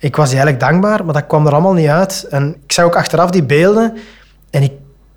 Ik 0.00 0.16
was 0.16 0.28
die 0.30 0.38
eigenlijk 0.38 0.70
dankbaar, 0.70 1.04
maar 1.04 1.14
dat 1.14 1.26
kwam 1.26 1.46
er 1.46 1.52
allemaal 1.52 1.72
niet 1.72 1.88
uit. 1.88 2.26
En 2.30 2.56
ik 2.64 2.72
zag 2.72 2.84
ook 2.84 2.96
achteraf 2.96 3.30
die 3.30 3.42
beelden 3.42 3.96
en 4.50 4.62
ik, 4.62 4.72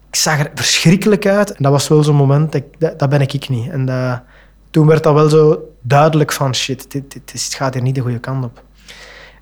ik 0.09 0.15
zag 0.15 0.39
er 0.39 0.51
verschrikkelijk 0.55 1.27
uit. 1.27 1.51
En 1.51 1.63
dat 1.63 1.71
was 1.71 1.87
wel 1.87 2.03
zo'n 2.03 2.15
moment, 2.15 2.51
dat, 2.51 2.63
dat, 2.79 2.99
dat 2.99 3.09
ben 3.09 3.21
ik 3.21 3.33
ik 3.33 3.49
niet. 3.49 3.69
En 3.69 3.85
dat, 3.85 4.21
toen 4.71 4.87
werd 4.87 5.03
dat 5.03 5.13
wel 5.13 5.29
zo 5.29 5.59
duidelijk 5.81 6.31
van 6.31 6.55
shit, 6.55 6.91
dit, 6.91 7.11
dit, 7.11 7.31
dit 7.31 7.53
gaat 7.53 7.73
hier 7.73 7.83
niet 7.83 7.95
de 7.95 8.01
goede 8.01 8.19
kant 8.19 8.45
op. 8.45 8.63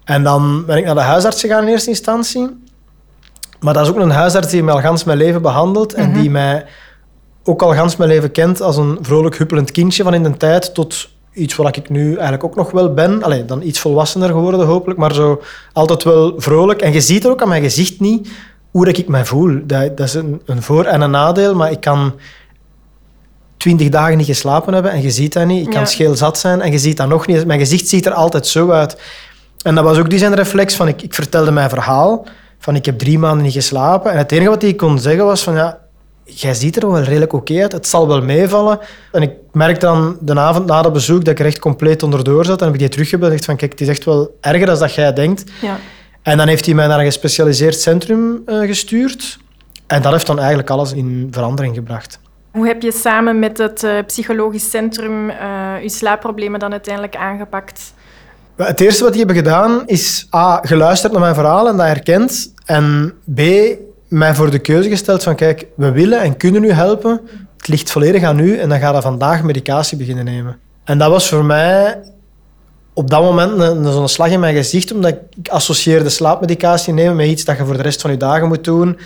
En 0.03 0.23
dan 0.23 0.65
ben 0.65 0.77
ik 0.77 0.85
naar 0.85 0.95
de 0.95 1.01
huisarts 1.01 1.41
gegaan 1.41 1.63
in 1.63 1.69
eerste 1.69 1.89
instantie. 1.89 2.49
Maar 3.59 3.73
dat 3.73 3.83
is 3.83 3.89
ook 3.89 3.99
een 3.99 4.09
huisarts 4.09 4.49
die 4.49 4.63
mij 4.63 4.73
al 4.73 4.81
gans 4.81 5.03
mijn 5.03 5.17
leven 5.17 5.41
behandelt 5.41 5.93
en 5.93 6.13
die 6.13 6.29
mij 6.29 6.65
ook 7.43 7.61
al 7.61 7.73
gans 7.73 7.95
mijn 7.95 8.09
leven 8.09 8.31
kent 8.31 8.61
als 8.61 8.77
een 8.77 8.97
vrolijk 9.01 9.37
huppelend 9.37 9.71
kindje 9.71 10.03
van 10.03 10.13
in 10.13 10.23
de 10.23 10.37
tijd 10.37 10.73
tot 10.73 11.09
iets 11.33 11.55
wat 11.55 11.75
ik 11.75 11.89
nu 11.89 12.13
eigenlijk 12.13 12.43
ook 12.43 12.55
nog 12.55 12.71
wel 12.71 12.93
ben. 12.93 13.23
Allee, 13.23 13.45
dan 13.45 13.61
iets 13.61 13.79
volwassener 13.79 14.29
geworden 14.29 14.65
hopelijk, 14.65 14.99
maar 14.99 15.13
zo 15.13 15.41
altijd 15.73 16.03
wel 16.03 16.33
vrolijk. 16.37 16.81
En 16.81 16.93
je 16.93 17.01
ziet 17.01 17.23
er 17.23 17.29
ook 17.31 17.41
aan 17.41 17.47
mijn 17.47 17.63
gezicht 17.63 17.99
niet 17.99 18.29
hoe 18.71 18.87
ik 18.91 19.07
mij 19.07 19.25
voel. 19.25 19.59
Dat, 19.63 19.97
dat 19.97 20.07
is 20.07 20.13
een, 20.13 20.41
een 20.45 20.61
voor- 20.61 20.85
en 20.85 21.01
een 21.01 21.11
nadeel, 21.11 21.55
maar 21.55 21.71
ik 21.71 21.81
kan 21.81 22.13
twintig 23.57 23.89
dagen 23.89 24.17
niet 24.17 24.25
geslapen 24.25 24.73
hebben 24.73 24.91
en 24.91 25.01
je 25.01 25.11
ziet 25.11 25.33
dat 25.33 25.45
niet. 25.45 25.65
Ik 25.67 25.73
kan 25.73 25.87
scheel 25.87 26.15
zat 26.15 26.37
zijn 26.37 26.61
en 26.61 26.71
je 26.71 26.79
ziet 26.79 26.97
dat 26.97 27.07
nog 27.07 27.27
niet. 27.27 27.45
Mijn 27.45 27.59
gezicht 27.59 27.87
ziet 27.87 28.05
er 28.05 28.13
altijd 28.13 28.47
zo 28.47 28.69
uit. 28.69 29.01
En 29.63 29.75
dat 29.75 29.83
was 29.83 29.97
ook 29.97 30.09
die 30.09 30.19
zijn 30.19 30.35
reflex 30.35 30.75
van, 30.75 30.87
ik, 30.87 31.01
ik 31.01 31.13
vertelde 31.13 31.51
mijn 31.51 31.69
verhaal, 31.69 32.25
van 32.59 32.75
ik 32.75 32.85
heb 32.85 32.97
drie 32.99 33.19
maanden 33.19 33.43
niet 33.43 33.53
geslapen. 33.53 34.11
En 34.11 34.17
het 34.17 34.31
enige 34.31 34.49
wat 34.49 34.61
hij 34.61 34.73
kon 34.73 34.99
zeggen 34.99 35.25
was 35.25 35.43
van, 35.43 35.53
ja, 35.53 35.79
jij 36.35 36.53
ziet 36.53 36.75
er 36.75 36.91
wel 36.91 37.01
redelijk 37.01 37.33
oké 37.33 37.61
uit, 37.61 37.71
het 37.71 37.87
zal 37.87 38.07
wel 38.07 38.21
meevallen. 38.21 38.79
En 39.11 39.21
ik 39.21 39.31
merkte 39.51 39.85
dan 39.85 40.17
de 40.21 40.39
avond 40.39 40.65
na 40.65 40.81
dat 40.81 40.93
bezoek 40.93 41.25
dat 41.25 41.33
ik 41.33 41.39
er 41.39 41.45
echt 41.45 41.59
compleet 41.59 42.03
onderdoor 42.03 42.45
zat. 42.45 42.59
En 42.59 42.65
heb 42.65 42.73
ik 42.73 42.79
die 42.79 42.89
teruggebeld 42.89 43.31
en 43.31 43.37
gezegd 43.37 43.45
van, 43.45 43.55
kijk, 43.55 43.71
het 43.71 43.81
is 43.81 43.87
echt 43.87 44.05
wel 44.05 44.37
erger 44.41 44.65
dan 44.65 44.79
dat 44.79 44.93
jij 44.93 45.13
denkt. 45.13 45.43
Ja. 45.61 45.77
En 46.21 46.37
dan 46.37 46.47
heeft 46.47 46.65
hij 46.65 46.73
mij 46.73 46.87
naar 46.87 46.99
een 46.99 47.05
gespecialiseerd 47.05 47.79
centrum 47.79 48.41
eh, 48.45 48.59
gestuurd. 48.59 49.39
En 49.87 50.01
dat 50.01 50.11
heeft 50.11 50.27
dan 50.27 50.39
eigenlijk 50.39 50.69
alles 50.69 50.93
in 50.93 51.27
verandering 51.31 51.75
gebracht. 51.75 52.19
Hoe 52.51 52.67
heb 52.67 52.81
je 52.81 52.91
samen 52.91 53.39
met 53.39 53.57
het 53.57 53.83
eh, 53.83 53.91
psychologisch 54.05 54.69
centrum 54.69 55.29
eh, 55.29 55.37
je 55.81 55.89
slaapproblemen 55.89 56.59
dan 56.59 56.71
uiteindelijk 56.71 57.15
aangepakt? 57.15 57.93
Het 58.55 58.79
eerste 58.79 59.03
wat 59.03 59.13
die 59.13 59.25
hebben 59.25 59.43
gedaan 59.43 59.83
is 59.85 60.27
A, 60.35 60.59
geluisterd 60.63 61.11
naar 61.11 61.21
mijn 61.21 61.35
verhaal 61.35 61.67
en 61.67 61.77
dat 61.77 61.85
herkend. 61.85 62.53
En 62.65 63.13
B, 63.35 63.39
mij 64.11 64.35
voor 64.35 64.51
de 64.51 64.59
keuze 64.59 64.89
gesteld 64.89 65.23
van 65.23 65.35
kijk, 65.35 65.67
we 65.75 65.91
willen 65.91 66.21
en 66.21 66.37
kunnen 66.37 66.63
u 66.63 66.71
helpen. 66.71 67.21
Het 67.57 67.67
ligt 67.67 67.91
volledig 67.91 68.23
aan 68.23 68.39
u 68.39 68.57
en 68.57 68.69
dan 68.69 68.79
gaat 68.79 68.93
hij 68.93 69.01
vandaag 69.01 69.43
medicatie 69.43 69.97
beginnen 69.97 70.25
nemen. 70.25 70.57
En 70.83 70.97
dat 70.97 71.09
was 71.09 71.29
voor 71.29 71.45
mij 71.45 71.99
op 72.93 73.09
dat 73.09 73.21
moment 73.21 73.59
een, 73.59 73.91
zo'n 73.91 74.09
slag 74.09 74.29
in 74.29 74.39
mijn 74.39 74.55
gezicht, 74.55 74.93
omdat 74.93 75.11
ik 75.11 75.49
associeerde 75.49 76.09
slaapmedicatie 76.09 76.93
nemen 76.93 77.15
met 77.15 77.27
iets 77.27 77.45
dat 77.45 77.57
je 77.57 77.65
voor 77.65 77.77
de 77.77 77.81
rest 77.81 78.01
van 78.01 78.11
je 78.11 78.17
dagen 78.17 78.47
moet 78.47 78.63
doen. 78.63 78.99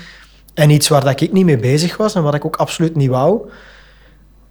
En 0.54 0.70
iets 0.70 0.88
waar 0.88 1.04
dat 1.04 1.22
ik 1.22 1.32
niet 1.32 1.46
mee 1.46 1.58
bezig 1.58 1.98
was 1.98 2.16
en 2.16 2.24
wat 2.24 2.34
ik 2.34 2.46
ook 2.46 2.56
absoluut 2.56 2.96
niet 2.96 3.10
wou. 3.10 3.42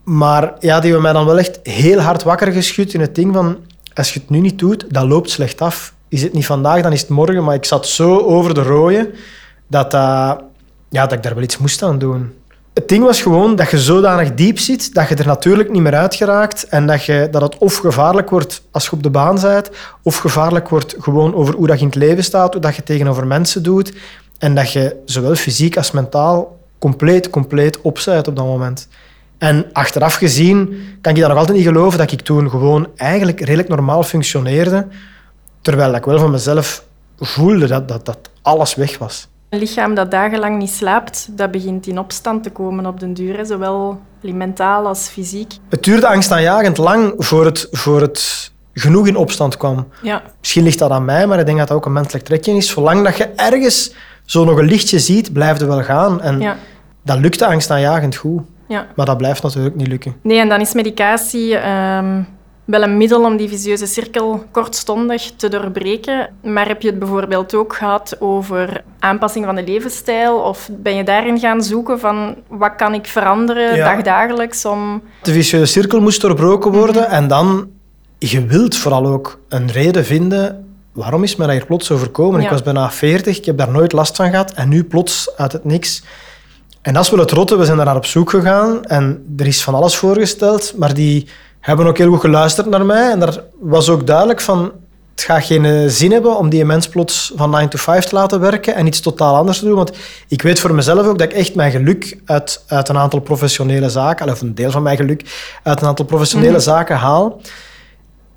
Maar 0.05 0.55
ja, 0.59 0.81
die 0.81 0.93
hebben 0.93 1.03
mij 1.03 1.13
dan 1.13 1.27
wel 1.27 1.39
echt 1.39 1.61
heel 1.63 2.01
hard 2.01 2.23
wakker 2.23 2.53
geschud 2.53 2.95
in 2.95 3.01
het 3.01 3.15
ding 3.15 3.35
van... 3.35 3.57
Als 3.95 4.13
je 4.13 4.21
het 4.21 4.31
nu 4.31 4.41
niet 4.41 4.59
doet, 4.59 4.85
dat 4.89 5.05
loopt 5.05 5.31
slecht 5.31 5.61
af. 5.61 5.95
Is 6.09 6.23
het 6.23 6.33
niet 6.33 6.47
vandaag, 6.47 6.83
dan 6.83 6.93
is 6.93 7.01
het 7.01 7.11
morgen. 7.11 7.45
Maar 7.45 7.55
ik 7.55 7.65
zat 7.65 7.87
zo 7.87 8.19
over 8.19 8.55
de 8.55 8.63
rode 8.63 9.11
dat, 9.83 9.93
ja, 10.89 11.03
dat 11.03 11.13
ik 11.13 11.23
daar 11.23 11.35
wel 11.35 11.43
iets 11.43 11.59
moest 11.59 11.83
aan 11.83 11.99
doen. 11.99 12.33
Het 12.75 12.89
ding 12.89 13.05
was 13.05 13.23
gewoon 13.23 13.57
dat 13.57 13.71
je 13.71 13.79
zodanig 13.79 14.35
diep 14.35 14.59
zit 14.59 14.95
dat 14.95 15.09
je 15.09 15.15
er 15.15 15.27
natuurlijk 15.27 15.71
niet 15.71 15.83
meer 15.83 15.95
uit 15.95 16.15
geraakt 16.15 16.69
en 16.69 16.87
dat, 16.87 17.05
je, 17.05 17.29
dat 17.31 17.43
het 17.43 17.59
of 17.59 17.77
gevaarlijk 17.77 18.31
wordt 18.31 18.63
als 18.71 18.85
je 18.85 18.93
op 18.93 19.03
de 19.03 19.11
baan 19.11 19.41
bent, 19.41 19.71
of 20.03 20.17
gevaarlijk 20.17 20.69
wordt 20.69 20.95
gewoon 20.99 21.35
over 21.35 21.55
hoe 21.55 21.67
dat 21.67 21.77
je 21.77 21.83
in 21.83 21.91
het 21.91 21.99
leven 21.99 22.25
staat, 22.25 22.53
hoe 22.53 22.63
dat 22.63 22.77
je 22.77 22.83
tegenover 22.83 23.27
mensen 23.27 23.63
doet 23.63 23.93
en 24.39 24.55
dat 24.55 24.73
je 24.73 24.97
zowel 25.05 25.35
fysiek 25.35 25.77
als 25.77 25.91
mentaal 25.91 26.59
compleet, 26.79 27.31
compleet 27.31 27.81
opzijt 27.81 28.29
op 28.29 28.37
dat 28.37 28.47
moment. 28.47 28.89
En 29.39 29.67
achteraf 29.73 30.15
gezien 30.15 30.59
kan 31.01 31.15
ik 31.15 31.21
dat 31.21 31.29
nog 31.29 31.39
altijd 31.39 31.57
niet 31.57 31.67
geloven 31.67 31.99
dat 31.99 32.13
ik 32.13 32.21
toen 32.21 32.51
gewoon 32.51 32.89
eigenlijk 32.97 33.41
redelijk 33.41 33.69
normaal 33.69 34.03
functioneerde, 34.03 34.87
terwijl 35.61 35.95
ik 35.95 36.05
wel 36.05 36.19
van 36.19 36.31
mezelf 36.31 36.85
voelde 37.19 37.67
dat, 37.67 37.89
dat, 37.89 38.07
dat 38.07 38.19
alles 38.43 38.75
weg 38.75 38.99
was. 38.99 39.29
Een 39.55 39.61
lichaam 39.61 39.95
dat 39.95 40.11
dagenlang 40.11 40.59
niet 40.59 40.71
slaapt, 40.71 41.29
dat 41.31 41.51
begint 41.51 41.87
in 41.87 41.99
opstand 41.99 42.43
te 42.43 42.51
komen 42.51 42.87
op 42.87 43.01
den 43.01 43.15
duur, 43.15 43.47
zowel 43.47 44.01
mentaal 44.21 44.87
als 44.87 45.09
fysiek. 45.09 45.53
Het 45.69 45.83
duurde 45.83 46.07
angstaanjagend 46.09 46.79
lang 46.79 47.15
voor 47.17 47.45
het, 47.45 47.69
voor 47.71 48.01
het 48.01 48.53
genoeg 48.73 49.07
in 49.07 49.17
opstand 49.17 49.57
kwam. 49.57 49.89
Ja, 50.03 50.23
Misschien 50.41 50.63
ligt 50.63 50.79
dat 50.79 50.91
aan 50.91 51.05
mij, 51.05 51.27
maar 51.27 51.39
ik 51.39 51.47
denk 51.47 51.59
dat 51.59 51.69
dat 51.69 51.77
ook 51.77 51.87
een 51.87 51.93
menselijk 51.93 52.25
trekje 52.25 52.53
is. 52.53 52.69
Zolang 52.69 53.05
dat 53.05 53.17
je 53.17 53.25
ergens 53.37 53.95
zo 54.25 54.45
nog 54.45 54.59
een 54.59 54.65
lichtje 54.65 54.99
ziet, 54.99 55.33
blijft 55.33 55.61
het 55.61 55.69
wel 55.69 55.83
gaan. 55.83 56.21
En 56.21 56.41
ja, 56.41 56.57
dat 57.03 57.19
lukte 57.19 57.47
angstaanjagend 57.47 58.17
goed. 58.17 58.43
ja. 58.69 58.87
Maar 58.95 59.07
dat 59.07 59.17
blijft 59.17 59.43
natuurlijk 59.43 59.77
niet 59.77 59.89
lukken. 59.89 60.17
Nee, 60.23 60.39
en 60.39 60.49
dan 60.49 60.61
is 60.61 60.73
medicatie 60.73 61.57
ehm, 61.57 62.23
wel 62.65 62.83
een 62.83 62.97
middel 62.97 63.25
om 63.25 63.37
die 63.37 63.49
visieuze 63.49 63.87
cirkel 63.87 64.45
kortstondig 64.51 65.31
te 65.37 65.49
doorbreken. 65.49 66.29
Maar 66.43 66.67
heb 66.69 66.83
je 66.83 66.89
het 66.89 66.99
bijvoorbeeld 66.99 67.55
ook 67.55 67.75
gehad 67.75 68.17
over 68.21 68.85
aanpassing 68.99 69.45
van 69.45 69.55
de 69.55 69.65
levensstijl? 69.65 70.37
Of 70.37 70.69
ben 70.73 70.95
je 70.95 71.05
daarin 71.05 71.39
gaan 71.39 71.63
zoeken 71.63 72.01
van 72.01 72.35
wat 72.49 72.75
kan 72.77 72.95
ik 72.95 73.07
veranderen 73.07 73.77
Ja. 73.77 73.95
dagdagelijks 73.95 74.65
om... 74.65 75.03
De 75.23 75.33
vicieuze 75.33 75.73
cirkel 75.73 76.01
moest 76.01 76.21
doorbroken 76.21 76.73
worden. 76.73 77.09
En 77.09 77.29
dan, 77.29 77.69
je 78.19 78.47
wilt 78.47 78.77
vooral 78.77 79.07
ook 79.07 79.39
een 79.49 79.71
reden 79.71 80.05
vinden... 80.05 80.59
Waarom 80.93 81.23
is 81.23 81.37
mij 81.37 81.47
dat 81.47 81.57
hier 81.57 81.67
plots 81.67 81.91
overkomen? 81.91 82.39
Ja. 82.41 82.45
Ik 82.47 82.53
was 82.53 82.63
bijna 82.63 82.91
40, 82.91 83.37
ik 83.37 83.45
heb 83.45 83.59
daar 83.59 83.71
nooit 83.71 83.93
last 83.93 84.17
van 84.17 84.31
gehad. 84.31 84.53
En 84.53 84.69
nu 84.69 84.85
plots 84.85 85.37
uit 85.37 85.53
het 85.53 85.65
niks. 85.65 86.03
En 86.83 86.95
dat 86.95 87.05
is 87.05 87.11
wel 87.11 87.19
het 87.21 87.31
rotte. 87.31 87.57
We 87.57 87.65
zijn 87.65 87.77
daar 87.77 87.87
naar 87.87 87.97
op 87.97 88.07
zoek 88.07 88.31
gegaan. 88.31 88.85
En 88.85 89.35
er 89.37 89.47
is 89.47 89.63
van 89.63 89.75
alles 89.75 89.97
voorgesteld. 89.97 90.73
Maar 90.77 90.95
die 90.95 91.27
hebben 91.65 91.87
ook 91.87 91.99
heel 91.99 92.11
goed 92.11 92.21
geluisterd 92.21 92.67
naar 92.67 92.87
mij. 92.87 93.11
En 93.11 93.21
daar 93.21 93.41
was 93.61 93.89
ook 93.89 94.07
duidelijk 94.07 94.41
van... 94.41 94.73
Het 95.11 95.23
gaat 95.23 95.45
geen 95.45 95.65
eh, 95.65 95.85
zin 95.87 96.13
hebben 96.13 96.37
om 96.39 96.49
die 96.49 96.65
mens 96.65 96.89
plots 96.89 97.33
van 97.37 97.51
9 97.51 97.69
to 97.69 97.79
5 97.79 98.05
te 98.05 98.15
laten 98.15 98.41
werken 98.41 98.75
en 98.75 98.87
iets 98.87 99.01
totaal 99.01 99.37
anders 99.37 99.59
te 99.59 99.65
doen. 99.65 99.75
Want 99.75 99.93
ik 100.29 100.43
weet 100.43 100.61
voor 100.61 100.75
mezelf 100.75 101.07
ook 101.07 101.19
dat 101.19 101.31
ik 101.31 101.37
echt 101.37 101.55
mijn 101.55 101.71
geluk 101.71 102.21
uit, 102.25 102.65
uit 102.67 102.89
een 102.89 102.99
aantal 102.99 103.21
professionele 103.21 103.89
zaken, 103.89 104.31
of 104.31 104.41
een 104.41 104.55
deel 104.55 104.71
van 104.71 104.83
mijn 104.83 104.97
geluk, 104.97 105.51
uit 105.63 105.81
een 105.81 105.87
aantal 105.87 106.05
professionele 106.05 106.61
zaken 106.61 106.97
haal. 106.97 107.41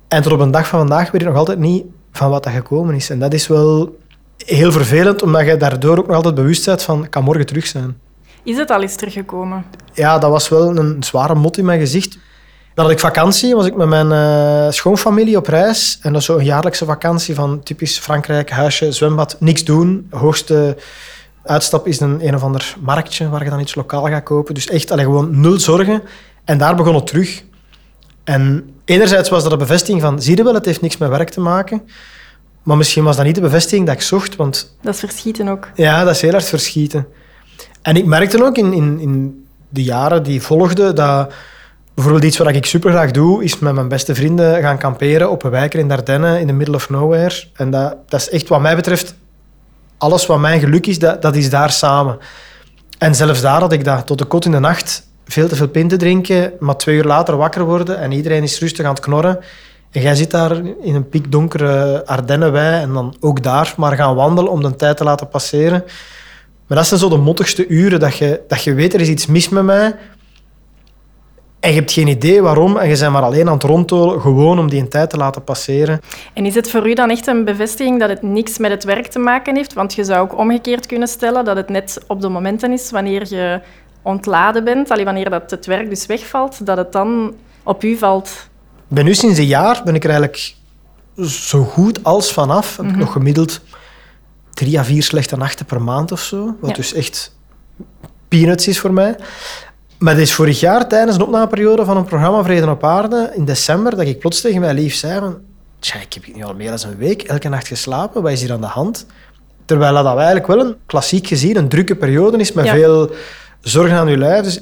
En 0.08 0.22
tot 0.22 0.32
op 0.32 0.40
een 0.40 0.50
dag 0.50 0.68
van 0.68 0.78
vandaag 0.78 1.10
weet 1.10 1.20
ik 1.20 1.26
nog 1.26 1.36
altijd 1.36 1.58
niet 1.58 1.84
van 2.12 2.30
wat 2.30 2.44
dat 2.44 2.52
gekomen 2.52 2.94
is. 2.94 3.10
En 3.10 3.18
dat 3.18 3.34
is 3.34 3.46
wel 3.46 3.98
heel 4.36 4.72
vervelend, 4.72 5.22
omdat 5.22 5.46
je 5.46 5.56
daardoor 5.56 5.98
ook 5.98 6.06
nog 6.06 6.16
altijd 6.16 6.34
bewust 6.34 6.64
bent 6.64 6.82
van, 6.82 7.04
ik 7.04 7.10
kan 7.10 7.24
morgen 7.24 7.46
terug 7.46 7.66
zijn. 7.66 7.98
Is 8.42 8.56
het 8.56 8.70
al 8.70 8.82
eens 8.82 8.96
teruggekomen? 8.96 9.64
Ja, 9.92 10.18
dat 10.18 10.30
was 10.30 10.48
wel 10.48 10.76
een 10.76 11.02
zware 11.02 11.34
mot 11.34 11.58
in 11.58 11.64
mijn 11.64 11.80
gezicht. 11.80 12.18
Dan 12.78 12.86
had 12.86 12.96
ik 12.96 13.02
vakantie, 13.02 13.54
was 13.54 13.66
ik 13.66 13.76
met 13.76 13.88
mijn 13.88 14.12
eh, 14.12 14.72
schoonfamilie 14.72 15.36
op 15.36 15.46
reis. 15.46 15.98
En 16.02 16.12
dat 16.12 16.20
is 16.20 16.26
zo'n 16.26 16.44
jaarlijkse 16.44 16.84
vakantie 16.84 17.34
van 17.34 17.62
typisch 17.62 17.98
Frankrijk, 17.98 18.50
huisje, 18.50 18.92
zwembad, 18.92 19.36
niks 19.40 19.64
doen. 19.64 20.06
Hoogste 20.10 20.76
uitstap 21.44 21.86
is 21.86 22.00
een 22.00 22.26
een 22.26 22.34
of 22.34 22.42
ander 22.42 22.76
marktje 22.80 23.28
waar 23.28 23.44
je 23.44 23.50
dan 23.50 23.60
iets 23.60 23.74
lokaal 23.74 24.06
gaat 24.06 24.22
kopen. 24.22 24.54
Dus 24.54 24.68
echt 24.68 24.90
allee, 24.90 25.04
gewoon 25.04 25.40
nul 25.40 25.58
zorgen. 25.60 26.02
En 26.44 26.58
daar 26.58 26.74
begon 26.76 26.94
het 26.94 27.06
terug. 27.06 27.44
En 28.24 28.70
enerzijds 28.84 29.28
was 29.28 29.42
dat 29.42 29.52
een 29.52 29.58
bevestiging 29.58 30.00
van, 30.00 30.22
zie 30.22 30.36
je 30.36 30.42
wel, 30.42 30.54
het 30.54 30.64
heeft 30.64 30.80
niks 30.80 30.96
met 30.96 31.08
werk 31.08 31.30
te 31.30 31.40
maken. 31.40 31.82
Maar 32.62 32.76
misschien 32.76 33.04
was 33.04 33.16
dat 33.16 33.24
niet 33.24 33.34
de 33.34 33.40
bevestiging 33.40 33.86
dat 33.86 33.94
ik 33.94 34.02
zocht, 34.02 34.36
want 34.36 34.76
Dat 34.82 34.94
is 34.94 35.00
verschieten 35.00 35.48
ook. 35.48 35.68
ja, 35.74 36.04
dat 36.04 36.14
is 36.14 36.20
heel 36.20 36.32
hard 36.32 36.44
verschieten. 36.44 37.06
En 37.82 37.96
ik 37.96 38.04
merkte 38.04 38.44
ook 38.44 38.56
in, 38.56 38.72
in, 38.72 39.00
in 39.00 39.46
de 39.68 39.82
jaren 39.82 40.22
die 40.22 40.42
volgden 40.42 40.94
dat 40.94 41.32
bijvoorbeeld 41.98 42.26
iets 42.32 42.38
wat 42.38 42.54
ik 42.54 42.66
super 42.66 42.90
graag 42.90 43.10
doe, 43.10 43.44
is 43.44 43.58
met 43.58 43.74
mijn 43.74 43.88
beste 43.88 44.14
vrienden 44.14 44.60
gaan 44.60 44.78
kamperen 44.78 45.30
op 45.30 45.42
een 45.42 45.50
wijker 45.50 45.78
in 45.78 45.88
Dardenne, 45.88 46.40
in 46.40 46.46
the 46.46 46.52
middle 46.52 46.74
of 46.74 46.90
nowhere. 46.90 47.44
En 47.54 47.70
dat, 47.70 47.96
dat 48.08 48.20
is 48.20 48.30
echt 48.30 48.48
wat 48.48 48.60
mij 48.60 48.76
betreft, 48.76 49.14
alles 49.96 50.26
wat 50.26 50.38
mijn 50.38 50.60
geluk 50.60 50.86
is, 50.86 50.98
dat, 50.98 51.22
dat 51.22 51.36
is 51.36 51.50
daar 51.50 51.70
samen. 51.70 52.18
En 52.98 53.14
zelfs 53.14 53.40
daar 53.40 53.60
had 53.60 53.72
ik 53.72 53.84
dat 53.84 54.06
tot 54.06 54.18
de 54.18 54.24
kot 54.24 54.44
in 54.44 54.50
de 54.50 54.58
nacht 54.58 55.06
veel 55.24 55.48
te 55.48 55.56
veel 55.56 55.68
pinten 55.68 55.98
drinken, 55.98 56.52
maar 56.58 56.76
twee 56.76 56.96
uur 56.96 57.04
later 57.04 57.36
wakker 57.36 57.64
worden 57.64 57.98
en 57.98 58.12
iedereen 58.12 58.42
is 58.42 58.60
rustig 58.60 58.84
aan 58.84 58.94
het 58.94 59.00
knorren. 59.00 59.38
En 59.90 60.00
jij 60.00 60.14
zit 60.14 60.30
daar 60.30 60.56
in 60.82 60.94
een 60.94 61.08
piekdonkere 61.08 62.06
Ardennenwei 62.06 62.82
en 62.82 62.92
dan 62.92 63.16
ook 63.20 63.42
daar 63.42 63.74
maar 63.76 63.96
gaan 63.96 64.14
wandelen 64.14 64.52
om 64.52 64.62
de 64.62 64.76
tijd 64.76 64.96
te 64.96 65.04
laten 65.04 65.28
passeren. 65.28 65.84
Maar 66.66 66.78
dat 66.78 66.86
zijn 66.86 67.00
zo 67.00 67.08
de 67.08 67.16
mottigste 67.16 67.66
uren 67.66 68.00
dat 68.00 68.16
je, 68.16 68.40
dat 68.48 68.62
je 68.62 68.74
weet, 68.74 68.94
er 68.94 69.00
is 69.00 69.08
iets 69.08 69.26
mis 69.26 69.48
met 69.48 69.64
mij. 69.64 69.94
En 71.60 71.70
je 71.70 71.76
hebt 71.76 71.92
geen 71.92 72.06
idee 72.06 72.42
waarom 72.42 72.76
en 72.76 72.88
je 72.88 72.98
bent 72.98 73.12
maar 73.12 73.22
alleen 73.22 73.46
aan 73.46 73.54
het 73.54 73.62
rondtolen, 73.62 74.20
gewoon 74.20 74.58
om 74.58 74.68
die 74.70 74.80
een 74.80 74.88
tijd 74.88 75.10
te 75.10 75.16
laten 75.16 75.44
passeren. 75.44 76.00
En 76.34 76.46
is 76.46 76.54
het 76.54 76.70
voor 76.70 76.88
u 76.88 76.94
dan 76.94 77.10
echt 77.10 77.26
een 77.26 77.44
bevestiging 77.44 78.00
dat 78.00 78.08
het 78.08 78.22
niks 78.22 78.58
met 78.58 78.70
het 78.70 78.84
werk 78.84 79.06
te 79.06 79.18
maken 79.18 79.56
heeft? 79.56 79.72
Want 79.72 79.94
je 79.94 80.04
zou 80.04 80.20
ook 80.20 80.38
omgekeerd 80.38 80.86
kunnen 80.86 81.08
stellen 81.08 81.44
dat 81.44 81.56
het 81.56 81.68
net 81.68 82.00
op 82.06 82.20
de 82.20 82.28
momenten 82.28 82.72
is 82.72 82.90
wanneer 82.90 83.34
je 83.34 83.60
ontladen 84.02 84.64
bent, 84.64 84.90
allee, 84.90 85.04
wanneer 85.04 85.30
dat 85.30 85.50
het 85.50 85.66
werk 85.66 85.88
dus 85.88 86.06
wegvalt, 86.06 86.66
dat 86.66 86.76
het 86.76 86.92
dan 86.92 87.34
op 87.62 87.84
u 87.84 87.96
valt? 87.96 88.48
ben 88.88 89.04
nu 89.04 89.14
sinds 89.14 89.38
een 89.38 89.46
jaar 89.46 89.80
ben 89.84 89.94
ik 89.94 90.04
er 90.04 90.10
eigenlijk 90.10 90.54
zo 91.26 91.62
goed 91.64 92.04
als 92.04 92.32
vanaf. 92.32 92.76
Heb 92.76 92.86
ik 92.86 92.96
nog 92.96 93.12
gemiddeld 93.12 93.60
drie 94.54 94.78
à 94.78 94.84
vier 94.84 95.02
slechte 95.02 95.36
nachten 95.36 95.66
per 95.66 95.82
maand 95.82 96.12
of 96.12 96.20
zo. 96.20 96.56
Wat 96.60 96.70
Ja. 96.70 96.76
dus 96.76 96.92
echt 96.92 97.36
peanuts 98.28 98.68
is 98.68 98.78
voor 98.78 98.92
mij. 98.92 99.16
Maar 99.98 100.12
het 100.12 100.22
is 100.22 100.32
vorig 100.34 100.60
jaar 100.60 100.88
tijdens 100.88 101.16
een 101.16 101.22
opnameperiode 101.22 101.84
van 101.84 101.96
een 101.96 102.04
programma 102.04 102.42
Vrede 102.42 102.70
op 102.70 102.84
Aarde 102.84 103.30
in 103.34 103.44
december 103.44 103.96
dat 103.96 104.06
ik 104.06 104.18
plots 104.18 104.40
tegen 104.40 104.60
mijn 104.60 104.74
lief 104.74 104.94
zei 104.94 105.18
van, 105.18 105.38
Tja, 105.78 106.00
ik 106.00 106.12
heb 106.12 106.36
nu 106.36 106.42
al 106.42 106.54
meer 106.54 106.70
dan 106.70 106.90
een 106.90 106.96
week 106.98 107.22
elke 107.22 107.48
nacht 107.48 107.68
geslapen. 107.68 108.22
Wat 108.22 108.32
is 108.32 108.40
hier 108.40 108.52
aan 108.52 108.60
de 108.60 108.66
hand? 108.66 109.06
Terwijl 109.64 109.94
dat 109.94 110.16
eigenlijk 110.16 110.46
wel 110.46 110.60
een 110.60 110.74
klassiek 110.86 111.26
gezien 111.26 111.56
een 111.56 111.68
drukke 111.68 111.96
periode 111.96 112.38
is 112.38 112.52
met 112.52 112.64
Ja. 112.64 112.72
veel 112.72 113.10
zorgen 113.60 113.96
aan 113.96 114.08
je 114.08 114.16
lijf. 114.18 114.44
Dus 114.44 114.60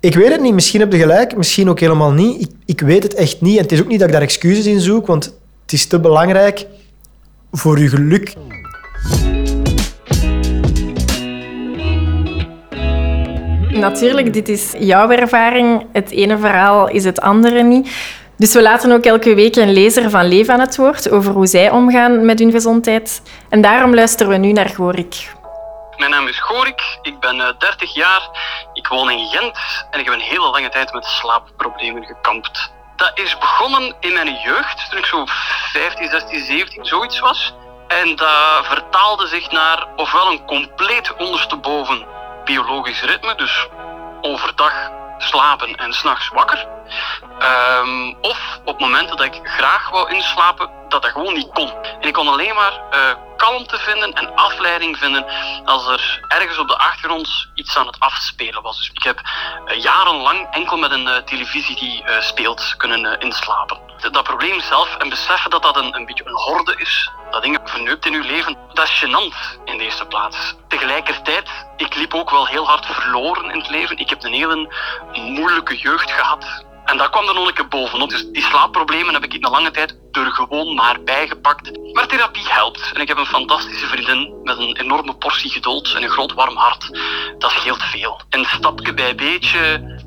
ik 0.00 0.14
weet 0.14 0.30
het 0.32 0.40
niet. 0.40 0.54
Misschien 0.54 0.80
heb 0.80 0.92
je 0.92 0.98
gelijk, 0.98 1.36
misschien 1.36 1.68
ook 1.68 1.80
helemaal 1.80 2.12
niet. 2.12 2.40
Ik, 2.42 2.50
ik 2.64 2.80
weet 2.80 3.02
het 3.02 3.14
echt 3.14 3.40
niet. 3.40 3.56
En 3.56 3.62
het 3.62 3.72
is 3.72 3.80
ook 3.80 3.88
niet 3.88 3.98
dat 3.98 4.08
ik 4.08 4.14
daar 4.14 4.22
excuses 4.22 4.66
in 4.66 4.80
zoek, 4.80 5.06
want 5.06 5.24
het 5.62 5.72
is 5.72 5.86
te 5.86 6.00
belangrijk 6.00 6.66
voor 7.52 7.78
je 7.78 7.88
geluk. 7.88 8.34
Natuurlijk, 13.80 14.32
dit 14.32 14.48
is 14.48 14.74
jouw 14.78 15.10
ervaring. 15.10 15.86
Het 15.92 16.10
ene 16.10 16.38
verhaal 16.38 16.88
is 16.88 17.04
het 17.04 17.20
andere 17.20 17.62
niet. 17.62 17.90
Dus 18.36 18.54
we 18.54 18.62
laten 18.62 18.92
ook 18.92 19.04
elke 19.04 19.34
week 19.34 19.56
een 19.56 19.72
lezer 19.72 20.10
van 20.10 20.28
Leef 20.28 20.48
aan 20.48 20.60
het 20.60 20.76
woord 20.76 21.10
over 21.10 21.32
hoe 21.32 21.46
zij 21.46 21.70
omgaan 21.70 22.24
met 22.24 22.38
hun 22.38 22.50
gezondheid. 22.50 23.22
En 23.48 23.60
daarom 23.60 23.94
luisteren 23.94 24.32
we 24.32 24.38
nu 24.38 24.52
naar 24.52 24.68
Gorik. 24.68 25.32
Mijn 25.96 26.10
naam 26.10 26.26
is 26.26 26.40
Gorik, 26.40 26.98
ik 27.02 27.20
ben 27.20 27.40
eh, 27.40 27.48
30 27.58 27.94
jaar, 27.94 28.22
ik 28.72 28.86
woon 28.86 29.10
in 29.10 29.28
Gent 29.28 29.58
en 29.90 29.98
ik 30.00 30.04
heb 30.04 30.14
een 30.14 30.20
hele 30.20 30.50
lange 30.50 30.68
tijd 30.68 30.92
met 30.92 31.04
slaapproblemen 31.04 32.04
gekampt. 32.04 32.72
Dat 32.96 33.10
is 33.14 33.38
begonnen 33.38 33.94
in 34.00 34.12
mijn 34.12 34.34
jeugd, 34.44 34.90
toen 34.90 34.98
ik 34.98 35.06
zo 35.06 35.24
15, 35.72 36.08
16, 36.08 36.44
17, 36.44 36.84
zoiets 36.84 37.20
was. 37.20 37.54
En 37.88 38.16
dat 38.16 38.66
vertaalde 38.66 39.26
zich 39.26 39.50
naar 39.50 39.86
ofwel 39.96 40.30
een 40.30 40.44
compleet 40.46 41.16
ondersteboven 41.16 42.06
biologisch 42.44 43.02
ritme, 43.02 43.34
dus 43.34 43.68
overdag 44.20 44.90
slapen 45.18 45.74
en 45.74 45.92
s'nachts 45.92 46.28
wakker. 46.28 46.79
Ehm, 47.38 48.14
of 48.20 48.60
op 48.64 48.80
momenten 48.80 49.16
dat 49.16 49.26
ik 49.26 49.40
graag 49.42 49.90
wou 49.90 50.14
inslapen, 50.14 50.70
dat 50.88 51.02
dat 51.02 51.10
gewoon 51.10 51.34
niet 51.34 51.52
kon. 51.52 51.72
En 52.00 52.08
ik 52.08 52.12
kon 52.12 52.28
alleen 52.28 52.54
maar 52.54 52.80
eh, 52.90 53.00
kalmte 53.36 53.78
vinden 53.78 54.12
en 54.12 54.34
afleiding 54.34 54.98
vinden 54.98 55.24
als 55.64 55.86
er 55.86 56.24
ergens 56.28 56.58
op 56.58 56.68
de 56.68 56.78
achtergrond 56.78 57.48
iets 57.54 57.76
aan 57.76 57.86
het 57.86 58.00
afspelen 58.00 58.62
was. 58.62 58.76
Dus 58.76 58.90
ik 58.90 59.02
heb 59.02 59.20
eh, 59.64 59.82
jarenlang 59.82 60.46
enkel 60.50 60.76
met 60.76 60.90
een 60.90 61.08
eh, 61.08 61.22
televisie 61.22 61.76
die 61.76 62.04
speelt 62.20 62.74
kunnen 62.76 63.20
inslapen. 63.20 63.78
Dat 64.10 64.22
probleem 64.22 64.60
zelf 64.60 64.96
en 64.96 65.08
beseffen 65.08 65.50
dat 65.50 65.62
dat 65.62 65.76
een, 65.76 65.94
een 65.94 66.06
beetje 66.06 66.26
een 66.26 66.34
horde 66.34 66.74
is, 66.76 67.10
dat 67.30 67.42
dingen 67.42 67.60
verneukt 67.64 68.06
in 68.06 68.14
uw 68.14 68.22
leven, 68.22 68.56
dat 68.72 68.84
is 68.84 69.04
gênant 69.04 69.60
in 69.64 69.78
de 69.78 69.84
eerste 69.84 70.06
plaats. 70.06 70.54
Tegelijkertijd, 70.68 71.48
ik 71.76 71.94
liep 71.94 72.14
ook 72.14 72.30
wel 72.30 72.46
heel 72.46 72.66
hard 72.66 72.86
verloren 72.86 73.50
in 73.50 73.58
het 73.58 73.70
leven. 73.70 73.98
Ik 73.98 74.08
heb 74.08 74.24
een 74.24 74.32
hele 74.32 74.74
moeilijke 75.12 75.76
jeugd 75.76 76.10
gehad. 76.10 76.64
En 76.90 76.96
daar 76.96 77.10
kwam 77.10 77.28
er 77.28 77.34
nog 77.34 77.46
een 77.46 77.54
keer 77.54 77.68
bovenop. 77.68 78.10
Dus 78.10 78.26
die 78.32 78.42
slaapproblemen 78.42 79.14
heb 79.14 79.24
ik 79.24 79.34
in 79.34 79.44
een 79.44 79.50
lange 79.50 79.70
tijd 79.70 79.98
er 80.12 80.32
gewoon 80.32 80.74
maar 80.74 81.02
bijgepakt. 81.02 81.92
Maar 81.92 82.06
therapie 82.06 82.46
helpt. 82.48 82.92
En 82.94 83.00
ik 83.00 83.08
heb 83.08 83.18
een 83.18 83.26
fantastische 83.26 83.86
vriendin 83.86 84.40
met 84.42 84.58
een 84.58 84.76
enorme 84.76 85.14
portie 85.14 85.50
geduld 85.50 85.94
en 85.94 86.02
een 86.02 86.10
groot 86.10 86.32
warm 86.32 86.56
hart. 86.56 87.00
Dat 87.38 87.50
scheelt 87.50 87.82
veel. 87.82 88.20
En 88.28 88.44
stapje 88.44 88.94
bij 88.94 89.14
beetje 89.14 89.60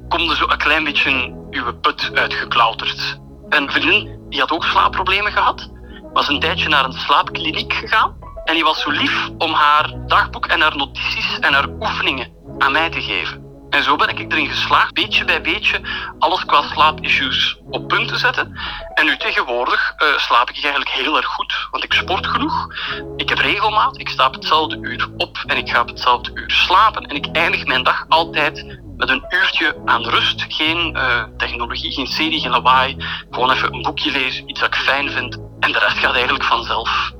komt 0.09 0.29
er 0.29 0.35
zo 0.35 0.45
een 0.47 0.57
klein 0.57 0.83
beetje 0.83 1.33
uw 1.49 1.79
put 1.79 2.11
uitgeklauterd. 2.13 3.19
Een 3.49 3.71
vriendin 3.71 4.25
die 4.29 4.39
had 4.39 4.51
ook 4.51 4.63
slaapproblemen 4.63 5.31
gehad. 5.31 5.69
Was 6.13 6.27
een 6.27 6.39
tijdje 6.39 6.69
naar 6.69 6.85
een 6.85 6.93
slaapkliniek 6.93 7.73
gegaan. 7.73 8.17
En 8.45 8.53
die 8.53 8.63
was 8.63 8.81
zo 8.81 8.89
lief 8.89 9.29
om 9.37 9.53
haar 9.53 9.93
dagboek 10.07 10.45
en 10.45 10.61
haar 10.61 10.77
notities 10.77 11.39
en 11.39 11.53
haar 11.53 11.67
oefeningen 11.79 12.33
aan 12.57 12.71
mij 12.71 12.89
te 12.89 13.01
geven. 13.01 13.52
En 13.73 13.83
zo 13.83 13.95
ben 13.95 14.07
ik 14.07 14.31
erin 14.31 14.47
geslaagd, 14.47 14.93
beetje 14.93 15.25
bij 15.25 15.41
beetje, 15.41 15.81
alles 16.19 16.45
qua 16.45 16.61
slaapissues 16.61 17.57
op 17.69 17.87
punt 17.87 18.07
te 18.07 18.17
zetten. 18.17 18.59
En 18.93 19.05
nu 19.05 19.17
tegenwoordig 19.17 19.93
eh, 19.97 20.07
slaap 20.17 20.49
ik 20.49 20.55
eigenlijk 20.55 20.89
heel 20.89 21.17
erg 21.17 21.25
goed, 21.25 21.67
want 21.71 21.83
ik 21.83 21.93
sport 21.93 22.27
genoeg. 22.27 22.67
Ik 23.15 23.29
heb 23.29 23.37
regelmaat, 23.37 23.99
ik 23.99 24.09
sta 24.09 24.27
op 24.27 24.33
hetzelfde 24.33 24.77
uur 24.81 25.09
op 25.17 25.43
en 25.45 25.57
ik 25.57 25.69
ga 25.69 25.81
op 25.81 25.87
hetzelfde 25.87 26.31
uur 26.33 26.49
slapen. 26.51 27.03
En 27.03 27.15
ik 27.15 27.25
eindig 27.31 27.65
mijn 27.65 27.83
dag 27.83 28.05
altijd 28.07 28.79
met 28.97 29.09
een 29.09 29.25
uurtje 29.29 29.75
aan 29.85 30.03
rust. 30.03 30.45
Geen 30.47 30.95
eh, 30.95 31.23
technologie, 31.37 31.91
geen 31.91 32.07
serie, 32.07 32.39
geen 32.39 32.51
lawaai. 32.51 32.95
Gewoon 33.29 33.51
even 33.51 33.73
een 33.73 33.81
boekje 33.81 34.11
lezen, 34.11 34.49
iets 34.49 34.59
dat 34.59 34.75
ik 34.75 34.81
fijn 34.81 35.11
vind. 35.11 35.37
En 35.59 35.71
de 35.71 35.79
rest 35.79 35.97
gaat 35.97 36.13
eigenlijk 36.13 36.43
vanzelf. 36.43 37.11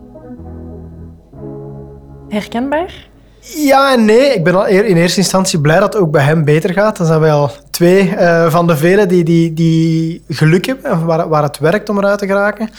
Herkenbaar? 2.27 3.11
Ja 3.43 3.93
en 3.93 4.05
nee. 4.05 4.33
Ik 4.33 4.43
ben 4.43 4.55
al 4.55 4.67
in 4.67 4.97
eerste 4.97 5.19
instantie 5.19 5.61
blij 5.61 5.79
dat 5.79 5.93
het 5.93 6.01
ook 6.01 6.11
bij 6.11 6.23
hem 6.23 6.43
beter 6.43 6.73
gaat. 6.73 6.97
Dan 6.97 7.07
zijn 7.07 7.23
al 7.23 7.51
twee 7.69 8.15
eh, 8.15 8.51
van 8.51 8.67
de 8.67 8.77
velen 8.77 9.07
die, 9.07 9.23
die, 9.23 9.53
die 9.53 10.23
geluk 10.27 10.65
hebben, 10.65 10.91
en 10.91 11.05
waar, 11.05 11.29
waar 11.29 11.43
het 11.43 11.59
werkt 11.59 11.89
om 11.89 11.97
eruit 11.97 12.19
te 12.19 12.27
geraken. 12.27 12.69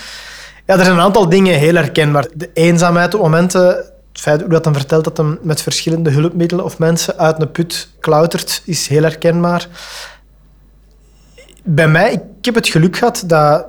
Ja, 0.66 0.74
er 0.74 0.85
zijn 0.85 0.96
een 0.96 1.03
aantal 1.03 1.29
dingen 1.29 1.59
heel 1.59 1.74
herkenbaar. 1.74 2.27
De 2.35 2.50
eenzaamheid 2.53 3.14
op 3.14 3.20
momenten, 3.20 3.66
het 3.66 3.87
feit 4.12 4.40
hoe 4.40 4.50
dat 4.50 4.64
hem 4.64 4.74
vertelt 4.74 5.05
dat 5.05 5.16
hem 5.16 5.38
met 5.42 5.62
verschillende 5.62 6.11
hulpmiddelen 6.11 6.64
of 6.64 6.79
mensen 6.79 7.18
uit 7.18 7.40
een 7.40 7.50
put 7.50 7.88
klautert, 8.00 8.62
is 8.64 8.87
heel 8.87 9.03
herkenbaar. 9.03 9.68
Bij 11.62 11.88
mij, 11.88 12.12
ik 12.12 12.44
heb 12.44 12.55
het 12.55 12.68
geluk 12.68 12.96
gehad 12.96 13.24
dat, 13.27 13.66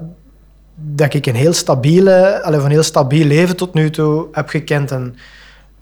dat 0.76 1.14
ik 1.14 1.26
een 1.26 1.36
heel, 1.36 1.54
stabiele, 1.54 2.44
allee, 2.44 2.60
een 2.60 2.70
heel 2.72 2.84
stabiel 2.84 3.26
leven 3.26 3.56
tot 3.56 3.74
nu 3.74 3.90
toe 3.90 4.28
heb 4.32 4.50
gekend. 4.50 4.92
En 4.92 5.16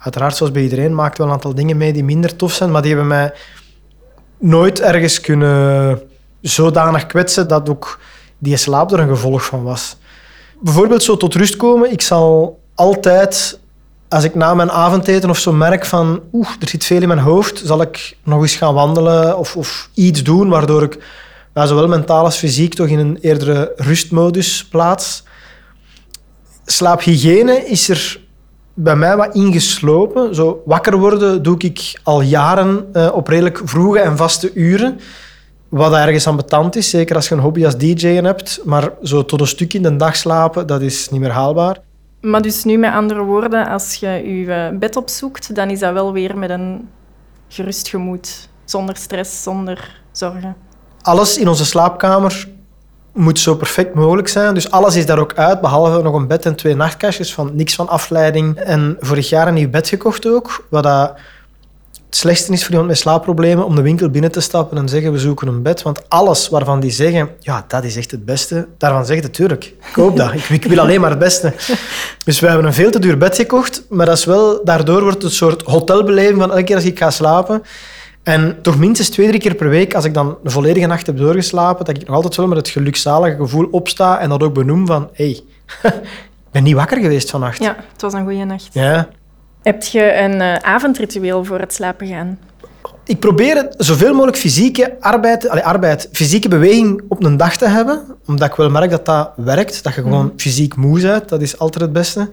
uiteraard, 0.03 0.35
zoals 0.35 0.51
bij 0.51 0.61
iedereen, 0.61 0.95
maakt 0.95 1.17
wel 1.17 1.27
een 1.27 1.33
aantal 1.33 1.55
dingen 1.55 1.77
mee 1.77 1.93
die 1.93 2.03
minder 2.03 2.35
tof 2.35 2.53
zijn, 2.53 2.71
maar 2.71 2.81
die 2.81 2.91
hebben 2.91 3.07
mij 3.07 3.33
nooit 4.37 4.79
ergens 4.79 5.21
kunnen 5.21 6.01
zodanig 6.41 7.05
kwetsen 7.05 7.47
dat 7.47 7.69
ook 7.69 7.99
die 8.37 8.57
slaap 8.57 8.91
er 8.91 8.99
een 8.99 9.07
gevolg 9.07 9.45
van 9.45 9.63
was. 9.63 9.97
Bijvoorbeeld 10.59 11.03
zo 11.03 11.17
tot 11.17 11.35
rust 11.35 11.55
komen. 11.55 11.91
Ik 11.91 12.01
zal 12.01 12.59
altijd, 12.75 13.59
als 14.09 14.23
ik 14.23 14.35
na 14.35 14.53
mijn 14.53 14.71
avondeten 14.71 15.29
of 15.29 15.37
zo 15.37 15.51
merk 15.51 15.85
van 15.85 16.21
oeh, 16.33 16.49
er 16.59 16.69
zit 16.69 16.85
veel 16.85 17.01
in 17.01 17.07
mijn 17.07 17.19
hoofd, 17.19 17.61
zal 17.65 17.81
ik 17.81 18.17
nog 18.23 18.41
eens 18.41 18.55
gaan 18.55 18.73
wandelen 18.73 19.37
of, 19.37 19.55
of 19.55 19.89
iets 19.93 20.23
doen 20.23 20.49
waardoor 20.49 20.83
ik 20.83 20.99
zowel 21.53 21.87
mentaal 21.87 22.25
als 22.25 22.37
fysiek 22.37 22.73
toch 22.73 22.87
in 22.87 22.99
een 22.99 23.17
eerdere 23.21 23.73
rustmodus 23.75 24.65
plaats. 24.65 25.23
Slaaphygiëne 26.65 27.65
is 27.65 27.89
er 27.89 28.22
bij 28.73 28.95
mij 28.95 29.17
wat 29.17 29.35
ingeslopen. 29.35 30.35
Zo 30.35 30.61
wakker 30.65 30.97
worden 30.97 31.43
doe 31.43 31.55
ik 31.57 31.99
al 32.03 32.21
jaren 32.21 32.87
eh, 32.93 33.09
op 33.13 33.27
redelijk 33.27 33.61
vroege 33.63 33.99
en 33.99 34.17
vaste 34.17 34.53
uren. 34.53 34.99
Wat 35.69 35.93
ergens 35.93 36.27
aan 36.27 36.35
betand 36.35 36.75
is, 36.75 36.89
zeker 36.89 37.15
als 37.15 37.27
je 37.27 37.35
een 37.35 37.41
hobby 37.41 37.65
als 37.65 37.77
DJ'en 37.77 38.25
hebt. 38.25 38.61
Maar 38.63 38.89
zo 39.03 39.25
tot 39.25 39.41
een 39.41 39.47
stuk 39.47 39.73
in 39.73 39.83
de 39.83 39.95
dag 39.95 40.15
slapen, 40.15 40.67
dat 40.67 40.81
is 40.81 41.09
niet 41.09 41.21
meer 41.21 41.31
haalbaar. 41.31 41.77
Maar 42.21 42.41
dus 42.41 42.63
nu 42.63 42.77
met 42.77 42.93
andere 42.93 43.23
woorden, 43.23 43.67
als 43.67 43.93
je 43.93 44.07
je 44.07 44.53
eh, 44.53 44.77
bed 44.77 44.95
opzoekt, 44.95 45.55
dan 45.55 45.69
is 45.69 45.79
dat 45.79 45.93
wel 45.93 46.13
weer 46.13 46.37
met 46.37 46.49
een 46.49 46.89
gerust 47.47 47.87
gemoed. 47.87 48.49
Zonder 48.65 48.95
stress, 48.95 49.43
zonder 49.43 50.01
zorgen. 50.11 50.55
Alles 51.01 51.37
in 51.37 51.47
onze 51.47 51.65
slaapkamer 51.65 52.47
moet 53.13 53.39
zo 53.39 53.55
perfect 53.55 53.93
mogelijk 53.93 54.27
zijn. 54.27 54.53
Dus 54.53 54.71
alles 54.71 54.95
is 54.95 55.05
daar 55.05 55.19
ook 55.19 55.33
uit, 55.33 55.61
behalve 55.61 56.01
nog 56.01 56.15
een 56.15 56.27
bed 56.27 56.45
en 56.45 56.55
twee 56.55 56.75
nachtkastjes. 56.75 57.33
Van 57.33 57.51
niks 57.53 57.75
van 57.75 57.87
afleiding. 57.87 58.57
En 58.57 58.97
vorig 58.99 59.29
jaar 59.29 59.47
een 59.47 59.53
nieuw 59.53 59.69
bed 59.69 59.87
gekocht 59.87 60.27
ook. 60.27 60.65
Wat 60.69 60.83
dat 60.83 61.13
het 62.13 62.21
slechtste 62.21 62.51
is 62.51 62.61
voor 62.61 62.69
iemand 62.69 62.87
met 62.87 62.97
slaapproblemen, 62.97 63.65
om 63.65 63.75
de 63.75 63.81
winkel 63.81 64.09
binnen 64.09 64.31
te 64.31 64.39
stappen 64.39 64.77
en 64.77 64.89
zeggen 64.89 65.11
we 65.11 65.17
zoeken 65.17 65.47
een 65.47 65.61
bed. 65.61 65.81
Want 65.81 66.09
alles 66.09 66.49
waarvan 66.49 66.79
die 66.79 66.91
zeggen, 66.91 67.29
ja, 67.39 67.65
dat 67.67 67.83
is 67.83 67.95
echt 67.95 68.11
het 68.11 68.25
beste, 68.25 68.67
daarvan 68.77 69.05
zegt 69.05 69.23
het 69.23 69.33
tuurlijk. 69.33 69.63
Ik 69.63 69.95
hoop 69.95 70.17
dat. 70.17 70.33
Ik, 70.33 70.49
ik 70.49 70.63
wil 70.63 70.79
alleen 70.79 71.01
maar 71.01 71.09
het 71.09 71.19
beste. 71.19 71.53
Dus 72.25 72.39
we 72.39 72.47
hebben 72.47 72.65
een 72.65 72.73
veel 72.73 72.91
te 72.91 72.99
duur 72.99 73.17
bed 73.17 73.35
gekocht, 73.35 73.83
maar 73.89 74.05
dat 74.05 74.17
is 74.17 74.25
wel, 74.25 74.61
daardoor 74.63 75.01
wordt 75.01 75.15
het 75.15 75.23
een 75.23 75.31
soort 75.31 75.61
hotelbeleving 75.61 76.39
van 76.39 76.51
elke 76.51 76.63
keer 76.63 76.75
als 76.75 76.85
ik 76.85 76.97
ga 76.97 77.11
slapen. 77.11 77.63
En 78.23 78.61
toch 78.61 78.77
minstens 78.77 79.09
twee, 79.09 79.27
drie 79.27 79.39
keer 79.39 79.55
per 79.55 79.69
week, 79.69 79.93
als 79.93 80.05
ik 80.05 80.13
dan 80.13 80.37
een 80.43 80.51
volledige 80.51 80.87
nacht 80.87 81.05
heb 81.05 81.17
doorgeslapen, 81.17 81.85
dat 81.85 81.97
ik 81.97 82.07
nog 82.07 82.15
altijd 82.15 82.35
wel 82.35 82.47
met 82.47 82.57
het 82.57 82.69
gelukzalige 82.69 83.35
gevoel 83.35 83.67
opsta 83.71 84.19
en 84.19 84.29
dat 84.29 84.43
ook 84.43 84.53
benoem 84.53 84.85
van 84.85 85.09
hé, 85.13 85.25
hey, 85.81 85.91
ik 85.91 86.51
ben 86.51 86.63
niet 86.63 86.75
wakker 86.75 86.97
geweest 86.97 87.29
vannacht. 87.29 87.59
Ja, 87.59 87.75
het 87.91 88.01
was 88.01 88.13
een 88.13 88.23
goede 88.23 88.43
nacht. 88.43 88.69
Ja. 88.71 89.07
Heb 89.61 89.83
je 89.83 90.13
een 90.13 90.33
uh, 90.33 90.55
avondritueel 90.55 91.43
voor 91.43 91.59
het 91.59 91.73
slapen 91.73 92.07
gaan? 92.07 92.39
Ik 93.05 93.19
probeer 93.19 93.67
zoveel 93.77 94.13
mogelijk 94.13 94.37
fysieke 94.37 94.95
arbeid, 94.99 95.49
allee, 95.49 95.63
arbeid, 95.63 96.09
fysieke 96.11 96.47
beweging 96.47 97.01
op 97.07 97.23
een 97.23 97.37
dag 97.37 97.57
te 97.57 97.67
hebben, 97.67 98.05
omdat 98.25 98.49
ik 98.49 98.55
wel 98.55 98.69
merk 98.69 98.89
dat 98.89 99.05
dat 99.05 99.31
werkt, 99.35 99.83
dat 99.83 99.93
je 99.93 100.01
gewoon 100.01 100.25
mm. 100.25 100.33
fysiek 100.37 100.75
moe 100.75 101.01
bent. 101.01 101.29
Dat 101.29 101.41
is 101.41 101.59
altijd 101.59 101.83
het 101.83 101.93
beste. 101.93 102.29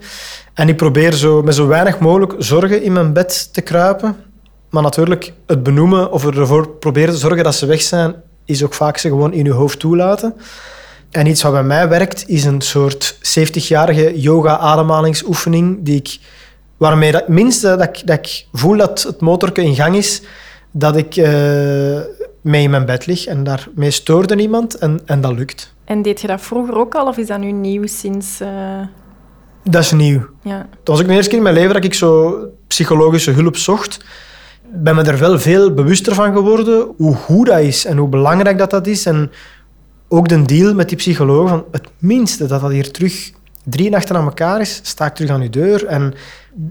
En 0.53 0.69
ik 0.69 0.77
probeer 0.77 1.13
zo, 1.13 1.41
met 1.41 1.55
zo 1.55 1.67
weinig 1.67 1.99
mogelijk 1.99 2.33
zorgen 2.37 2.83
in 2.83 2.93
mijn 2.93 3.13
bed 3.13 3.53
te 3.53 3.61
kruipen. 3.61 4.15
Maar 4.71 4.83
natuurlijk, 4.83 5.33
het 5.47 5.63
benoemen 5.63 6.11
of 6.11 6.25
ervoor 6.25 6.69
proberen 6.69 7.13
te 7.13 7.19
zorgen 7.19 7.43
dat 7.43 7.55
ze 7.55 7.65
weg 7.65 7.81
zijn, 7.81 8.15
is 8.45 8.63
ook 8.63 8.73
vaak 8.73 8.97
ze 8.97 9.07
gewoon 9.07 9.33
in 9.33 9.45
je 9.45 9.51
hoofd 9.51 9.79
toelaten. 9.79 10.35
En 11.09 11.25
iets 11.25 11.41
wat 11.41 11.51
bij 11.51 11.63
mij 11.63 11.89
werkt, 11.89 12.23
is 12.27 12.45
een 12.45 12.61
soort 12.61 13.15
70-jarige 13.15 14.19
yoga-ademhalingsoefening, 14.19 15.77
die 15.81 15.95
ik, 15.95 16.19
waarmee 16.77 17.11
dat 17.11 17.27
minste 17.27 17.75
dat 17.75 17.83
ik, 17.83 18.07
dat 18.07 18.17
ik 18.17 18.45
voel 18.53 18.77
dat 18.77 19.03
het 19.03 19.21
motorke 19.21 19.61
in 19.61 19.75
gang 19.75 19.95
is, 19.95 20.21
dat 20.71 20.95
ik 20.95 21.15
uh, 21.15 21.25
mee 22.41 22.63
in 22.63 22.69
mijn 22.69 22.85
bed 22.85 23.05
lig 23.05 23.25
en 23.25 23.43
daarmee 23.43 23.91
stoorde 23.91 24.35
niemand 24.35 24.77
en, 24.77 24.99
en 25.05 25.21
dat 25.21 25.31
lukt. 25.31 25.73
En 25.83 26.01
deed 26.01 26.21
je 26.21 26.27
dat 26.27 26.41
vroeger 26.41 26.75
ook 26.75 26.95
al 26.95 27.07
of 27.07 27.17
is 27.17 27.27
dat 27.27 27.39
nu 27.39 27.51
nieuw 27.51 27.87
sinds... 27.87 28.41
Uh... 28.41 28.47
Dat 29.63 29.81
is 29.81 29.91
nieuw. 29.91 30.25
Ja. 30.41 30.57
Dat 30.57 30.95
was 30.95 30.99
ook 31.01 31.07
de 31.07 31.13
eerste 31.13 31.29
keer 31.29 31.37
in 31.37 31.43
mijn 31.43 31.55
leven 31.55 31.73
dat 31.73 31.83
ik 31.83 31.93
zo 31.93 32.37
psychologische 32.67 33.31
hulp 33.31 33.57
zocht 33.57 33.99
ben 34.73 34.95
me 34.95 35.03
er 35.03 35.17
wel 35.17 35.39
veel 35.39 35.73
bewuster 35.73 36.13
van 36.13 36.33
geworden 36.33 36.87
hoe 36.97 37.15
goed 37.15 37.45
dat 37.45 37.59
is 37.59 37.85
en 37.85 37.97
hoe 37.97 38.09
belangrijk 38.09 38.57
dat, 38.57 38.69
dat 38.69 38.87
is. 38.87 39.05
En 39.05 39.31
ook 40.07 40.27
de 40.27 40.41
deal 40.41 40.73
met 40.73 40.87
die 40.87 40.97
psycholoog 40.97 41.49
van 41.49 41.65
het 41.71 41.87
minste 41.97 42.45
dat 42.45 42.61
dat 42.61 42.71
hier 42.71 42.91
terug 42.91 43.31
drie 43.63 43.89
nachten 43.89 44.15
aan 44.15 44.25
elkaar 44.25 44.61
is, 44.61 44.79
sta 44.83 45.05
ik 45.05 45.13
terug 45.13 45.31
aan 45.31 45.41
uw 45.41 45.49
deur. 45.49 45.85
En 45.85 46.13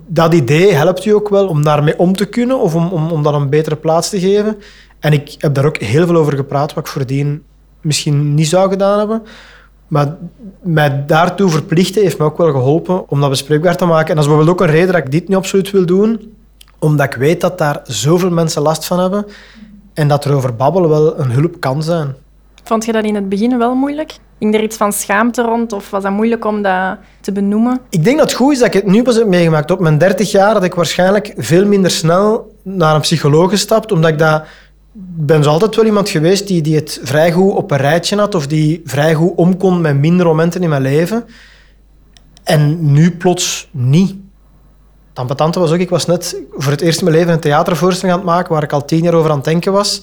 dat 0.07 0.35
idee 0.35 0.73
helpt 0.73 1.05
u 1.05 1.11
ook 1.11 1.29
wel 1.29 1.49
om 1.49 1.65
daarmee 1.65 1.99
om 1.99 2.17
te 2.17 2.25
kunnen 2.27 2.61
of 2.61 2.75
om, 2.75 2.89
om, 2.89 3.11
om 3.11 3.23
dat 3.23 3.35
een 3.35 3.49
betere 3.49 3.77
plaats 3.77 4.09
te 4.09 4.21
geven. 4.21 4.57
En 4.99 5.13
ik 5.13 5.35
heb 5.39 5.55
daar 5.55 5.65
ook 5.65 5.77
heel 5.77 6.07
veel 6.07 6.17
over 6.17 6.37
gepraat, 6.37 6.75
wat 6.75 6.87
ik 6.87 6.93
voordien 6.93 7.43
misschien 7.81 8.35
niet 8.35 8.49
zou 8.49 8.71
gedaan 8.71 8.99
hebben. 8.99 9.23
Maar 9.89 10.17
mij 10.63 11.05
daartoe 11.07 11.51
verplichten 11.51 12.03
heeft 12.03 12.19
me 12.19 12.25
ook 12.25 12.39
wel 12.39 12.51
geholpen 12.51 13.09
om 13.09 13.21
dat 13.21 13.31
bespreekbaar 13.31 13.77
te 13.77 13.85
maken. 13.85 14.09
En 14.09 14.15
dat 14.15 14.25
is 14.25 14.31
bijvoorbeeld 14.31 14.61
ook 14.61 14.67
een 14.67 14.75
reden 14.75 14.93
dat 14.93 15.05
ik 15.05 15.11
dit 15.11 15.29
niet 15.29 15.37
absoluut 15.37 15.71
wil 15.71 15.87
doen 15.87 16.21
omdat 16.81 17.07
ik 17.07 17.14
weet 17.14 17.40
dat 17.40 17.59
daar 17.59 17.81
zoveel 17.85 18.31
mensen 18.31 18.62
last 18.62 18.85
van 18.85 19.01
hebben 19.01 19.27
en 19.95 20.09
dat 20.09 20.25
er 20.25 20.35
over 20.35 20.57
babbelen 20.57 20.90
wel 20.90 21.19
een 21.19 21.31
hulp 21.31 21.61
kan 21.61 21.83
zijn. 21.83 22.14
Vond 22.64 22.85
je 22.85 22.93
dat 22.93 23.05
in 23.05 23.14
het 23.14 23.29
begin 23.29 23.59
wel 23.59 23.75
moeilijk? 23.75 24.12
Ging 24.38 24.55
er 24.55 24.62
iets 24.62 24.77
van 24.77 24.93
schaamte 24.93 25.43
rond 25.43 25.73
of 25.73 25.90
was 25.90 26.03
dat 26.03 26.12
moeilijk 26.12 26.45
om 26.45 26.62
dat 26.62 26.97
te 27.21 27.33
benoemen? 27.33 27.81
Ik 27.90 28.05
denk 28.05 28.19
dat 28.19 28.29
het 28.29 28.38
goed 28.38 28.53
is 28.53 28.59
dat 28.59 28.66
ik 28.66 28.73
het 28.73 28.87
nu 28.87 29.03
pas 29.03 29.16
heb 29.16 29.27
meegemaakt. 29.27 29.71
Op 29.71 29.81
mijn 29.81 29.99
30 29.99 30.31
jaar 30.31 30.53
had 30.53 30.64
ik 30.64 30.75
waarschijnlijk 30.75 31.35
veel 31.37 31.66
minder 31.66 31.90
snel 31.90 32.57
naar 32.62 32.95
een 32.95 33.01
psycholoog 33.01 33.51
gestapt, 33.51 33.93
omdat 33.93 34.11
ik 34.11 34.19
dat 34.19 34.45
ben 34.93 35.43
zo 35.43 35.51
altijd 35.51 35.77
wel 35.77 35.85
iemand 35.85 36.09
geweest 36.09 36.47
die, 36.47 36.62
die 36.62 36.75
het 36.75 37.01
vrij 37.03 37.33
goed 37.33 37.55
op 37.55 37.71
een 37.71 37.79
rijtje 37.79 38.16
had 38.16 38.35
of 38.35 38.47
die 38.47 38.83
vrij 38.85 39.14
goed 39.14 39.33
omkon 39.37 39.81
met 39.81 39.99
minder 39.99 40.27
momenten 40.27 40.62
in 40.62 40.69
mijn 40.69 40.83
leven. 40.83 41.25
En 42.45 42.93
nu 42.93 43.11
plots 43.16 43.69
niet. 43.71 44.14
Ambetante 45.20 45.61
was 45.61 45.72
ook, 45.72 45.78
ik 45.78 45.90
was 45.90 46.06
net 46.06 46.42
voor 46.52 46.72
het 46.72 46.80
eerst 46.80 46.98
in 46.98 47.04
mijn 47.04 47.16
leven 47.16 47.33
een 47.33 47.40
theatervoorstelling 47.40 48.12
aan 48.12 48.24
het 48.24 48.35
maken 48.35 48.52
waar 48.52 48.62
ik 48.62 48.72
al 48.72 48.85
tien 48.85 49.02
jaar 49.02 49.14
over 49.14 49.30
aan 49.30 49.37
het 49.37 49.44
denken 49.44 49.72
was. 49.72 50.02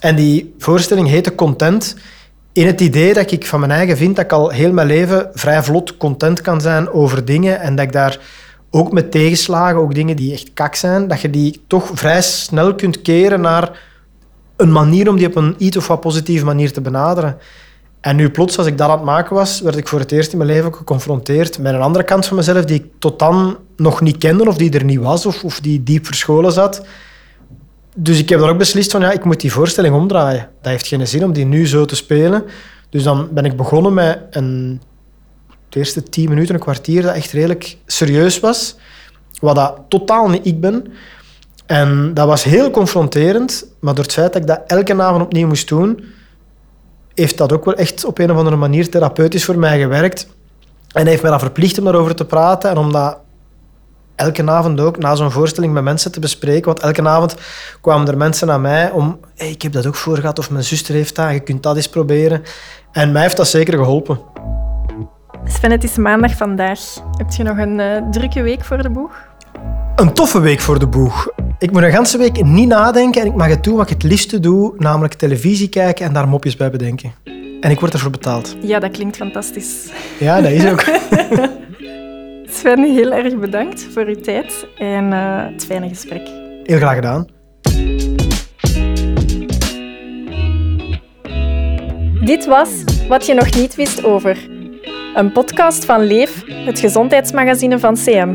En 0.00 0.16
die 0.16 0.54
voorstelling 0.58 1.08
heette 1.08 1.34
Content. 1.34 1.96
In 2.52 2.66
het 2.66 2.80
idee 2.80 3.14
dat 3.14 3.30
ik 3.30 3.46
van 3.46 3.60
mijn 3.60 3.72
eigen 3.72 3.96
vind 3.96 4.16
dat 4.16 4.24
ik 4.24 4.32
al 4.32 4.50
heel 4.50 4.72
mijn 4.72 4.86
leven 4.86 5.30
vrij 5.32 5.62
vlot 5.62 5.96
content 5.96 6.40
kan 6.40 6.60
zijn 6.60 6.90
over 6.90 7.24
dingen 7.24 7.60
en 7.60 7.76
dat 7.76 7.84
ik 7.84 7.92
daar 7.92 8.18
ook 8.70 8.92
met 8.92 9.10
tegenslagen, 9.10 9.80
ook 9.80 9.94
dingen 9.94 10.16
die 10.16 10.32
echt 10.32 10.50
kak 10.54 10.74
zijn, 10.74 11.08
dat 11.08 11.20
je 11.20 11.30
die 11.30 11.62
toch 11.66 11.90
vrij 11.94 12.22
snel 12.22 12.74
kunt 12.74 13.02
keren 13.02 13.40
naar 13.40 13.80
een 14.56 14.72
manier 14.72 15.08
om 15.08 15.16
die 15.16 15.26
op 15.26 15.36
een 15.36 15.54
iets 15.58 15.76
of 15.76 15.86
wat 15.86 16.00
positieve 16.00 16.44
manier 16.44 16.72
te 16.72 16.80
benaderen. 16.80 17.38
En 18.00 18.16
nu 18.16 18.30
plots, 18.30 18.58
als 18.58 18.66
ik 18.66 18.78
dat 18.78 18.88
aan 18.88 18.96
het 18.96 19.06
maken 19.06 19.34
was, 19.34 19.60
werd 19.60 19.76
ik 19.76 19.88
voor 19.88 19.98
het 19.98 20.12
eerst 20.12 20.32
in 20.32 20.38
mijn 20.38 20.50
leven 20.50 20.74
geconfronteerd 20.74 21.58
met 21.58 21.74
een 21.74 21.80
andere 21.80 22.04
kant 22.04 22.26
van 22.26 22.36
mezelf 22.36 22.64
die 22.64 22.76
ik 22.76 22.90
tot 22.98 23.18
dan 23.18 23.56
nog 23.76 24.00
niet 24.00 24.18
kende 24.18 24.48
of 24.48 24.56
die 24.56 24.70
er 24.70 24.84
niet 24.84 25.00
was 25.00 25.26
of, 25.26 25.44
of 25.44 25.60
die 25.60 25.82
diep 25.82 26.06
verscholen 26.06 26.52
zat. 26.52 26.86
Dus 27.94 28.18
ik 28.18 28.28
heb 28.28 28.40
dan 28.40 28.48
ook 28.48 28.58
beslist 28.58 28.90
van 28.90 29.00
ja, 29.00 29.12
ik 29.12 29.24
moet 29.24 29.40
die 29.40 29.52
voorstelling 29.52 29.94
omdraaien. 29.94 30.48
Dat 30.60 30.72
heeft 30.72 30.86
geen 30.86 31.06
zin 31.06 31.24
om 31.24 31.32
die 31.32 31.44
nu 31.44 31.66
zo 31.66 31.84
te 31.84 31.96
spelen. 31.96 32.44
Dus 32.90 33.02
dan 33.02 33.28
ben 33.30 33.44
ik 33.44 33.56
begonnen 33.56 33.94
met 33.94 34.18
een, 34.30 34.80
de 35.68 35.78
eerste 35.78 36.02
tien 36.02 36.28
minuten, 36.28 36.54
een 36.54 36.60
kwartier, 36.60 37.02
dat 37.02 37.14
echt 37.14 37.32
redelijk 37.32 37.76
serieus 37.86 38.40
was. 38.40 38.76
Wat 39.40 39.56
dat 39.56 39.80
totaal 39.88 40.28
niet 40.28 40.46
ik 40.46 40.60
ben. 40.60 40.86
En 41.66 42.14
dat 42.14 42.26
was 42.26 42.44
heel 42.44 42.70
confronterend, 42.70 43.66
maar 43.80 43.94
door 43.94 44.04
het 44.04 44.12
feit 44.12 44.32
dat 44.32 44.42
ik 44.42 44.48
dat 44.48 44.62
elke 44.66 45.02
avond 45.02 45.22
opnieuw 45.22 45.46
moest 45.46 45.68
doen, 45.68 46.04
heeft 47.14 47.38
dat 47.38 47.52
ook 47.52 47.64
wel 47.64 47.74
echt 47.74 48.04
op 48.04 48.18
een 48.18 48.30
of 48.30 48.36
andere 48.36 48.56
manier 48.56 48.90
therapeutisch 48.90 49.44
voor 49.44 49.58
mij 49.58 49.80
gewerkt. 49.80 50.28
En 50.92 51.06
heeft 51.06 51.22
mij 51.22 51.30
dan 51.30 51.40
verplicht 51.40 51.78
om 51.78 51.84
daarover 51.84 52.14
te 52.14 52.24
praten 52.24 52.70
en 52.70 52.76
om 52.76 52.92
dat 52.92 53.18
elke 54.16 54.50
avond 54.50 54.80
ook 54.80 54.98
na 54.98 55.14
zo'n 55.14 55.30
voorstelling 55.30 55.72
met 55.72 55.82
mensen 55.82 56.12
te 56.12 56.20
bespreken. 56.20 56.64
Want 56.64 56.80
elke 56.80 57.08
avond 57.08 57.36
kwamen 57.80 58.08
er 58.08 58.16
mensen 58.16 58.46
naar 58.46 58.60
mij 58.60 58.90
om... 58.90 59.20
Hey, 59.34 59.50
ik 59.50 59.62
heb 59.62 59.72
dat 59.72 59.86
ook 59.86 59.94
voor 59.94 60.16
gehad, 60.16 60.38
of 60.38 60.50
mijn 60.50 60.64
zuster 60.64 60.94
heeft 60.94 61.16
dat, 61.16 61.32
je 61.32 61.40
kunt 61.40 61.62
dat 61.62 61.76
eens 61.76 61.88
proberen. 61.88 62.42
En 62.92 63.12
mij 63.12 63.22
heeft 63.22 63.36
dat 63.36 63.48
zeker 63.48 63.78
geholpen. 63.78 64.18
Sven, 65.44 65.70
het 65.70 65.84
is 65.84 65.96
maandag 65.96 66.36
vandaag. 66.36 66.80
Heb 67.16 67.30
je 67.30 67.42
nog 67.42 67.58
een 67.58 67.78
uh, 67.78 68.10
drukke 68.10 68.42
week 68.42 68.64
voor 68.64 68.82
de 68.82 68.90
boeg? 68.90 69.10
Een 69.96 70.12
toffe 70.12 70.40
week 70.40 70.60
voor 70.60 70.78
de 70.78 70.86
boeg. 70.86 71.28
Ik 71.58 71.72
moet 71.72 71.82
een 71.82 71.90
hele 71.90 72.18
week 72.18 72.44
niet 72.44 72.68
nadenken 72.68 73.20
en 73.20 73.26
ik 73.26 73.34
mag 73.34 73.48
het 73.48 73.64
doen 73.64 73.76
wat 73.76 73.90
ik 73.90 74.02
het 74.02 74.02
liefste 74.02 74.40
doe, 74.40 74.74
namelijk 74.76 75.14
televisie 75.14 75.68
kijken 75.68 76.06
en 76.06 76.12
daar 76.12 76.28
mopjes 76.28 76.56
bij 76.56 76.70
bedenken. 76.70 77.12
En 77.60 77.70
ik 77.70 77.80
word 77.80 77.92
ervoor 77.92 78.10
betaald. 78.10 78.56
Ja, 78.60 78.78
dat 78.78 78.90
klinkt 78.90 79.16
fantastisch. 79.16 79.90
Ja, 80.18 80.40
dat 80.40 80.50
is 80.50 80.70
ook. 80.70 80.84
Sven, 82.66 82.84
heel 82.84 83.12
erg 83.12 83.38
bedankt 83.38 83.86
voor 83.92 84.04
uw 84.04 84.20
tijd 84.20 84.66
en 84.78 85.04
uh, 85.12 85.44
het 85.52 85.64
fijne 85.64 85.88
gesprek. 85.88 86.28
Heel 86.62 86.76
graag 86.76 86.94
gedaan. 86.94 87.26
Dit 92.24 92.46
was 92.46 92.84
Wat 93.08 93.26
je 93.26 93.34
nog 93.34 93.54
niet 93.54 93.74
wist 93.74 94.04
over. 94.04 94.36
Een 95.14 95.32
podcast 95.32 95.84
van 95.84 96.06
Leef, 96.06 96.44
het 96.46 96.78
gezondheidsmagazine 96.78 97.78
van 97.78 97.94
CM. 97.94 98.34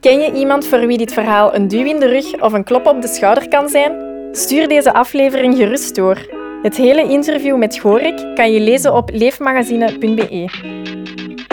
Ken 0.00 0.18
je 0.20 0.32
iemand 0.32 0.66
voor 0.66 0.86
wie 0.86 0.98
dit 0.98 1.12
verhaal 1.12 1.54
een 1.54 1.68
duw 1.68 1.84
in 1.84 2.00
de 2.00 2.08
rug 2.08 2.40
of 2.40 2.52
een 2.52 2.64
klop 2.64 2.86
op 2.86 3.02
de 3.02 3.08
schouder 3.08 3.48
kan 3.48 3.68
zijn? 3.68 3.92
Stuur 4.32 4.68
deze 4.68 4.92
aflevering 4.92 5.56
gerust 5.56 5.94
door. 5.94 6.26
Het 6.62 6.76
hele 6.76 7.02
interview 7.02 7.56
met 7.56 7.78
Gorik 7.78 8.34
kan 8.34 8.52
je 8.52 8.60
lezen 8.60 8.94
op 8.94 9.10
leefmagazine.be. 9.12 10.96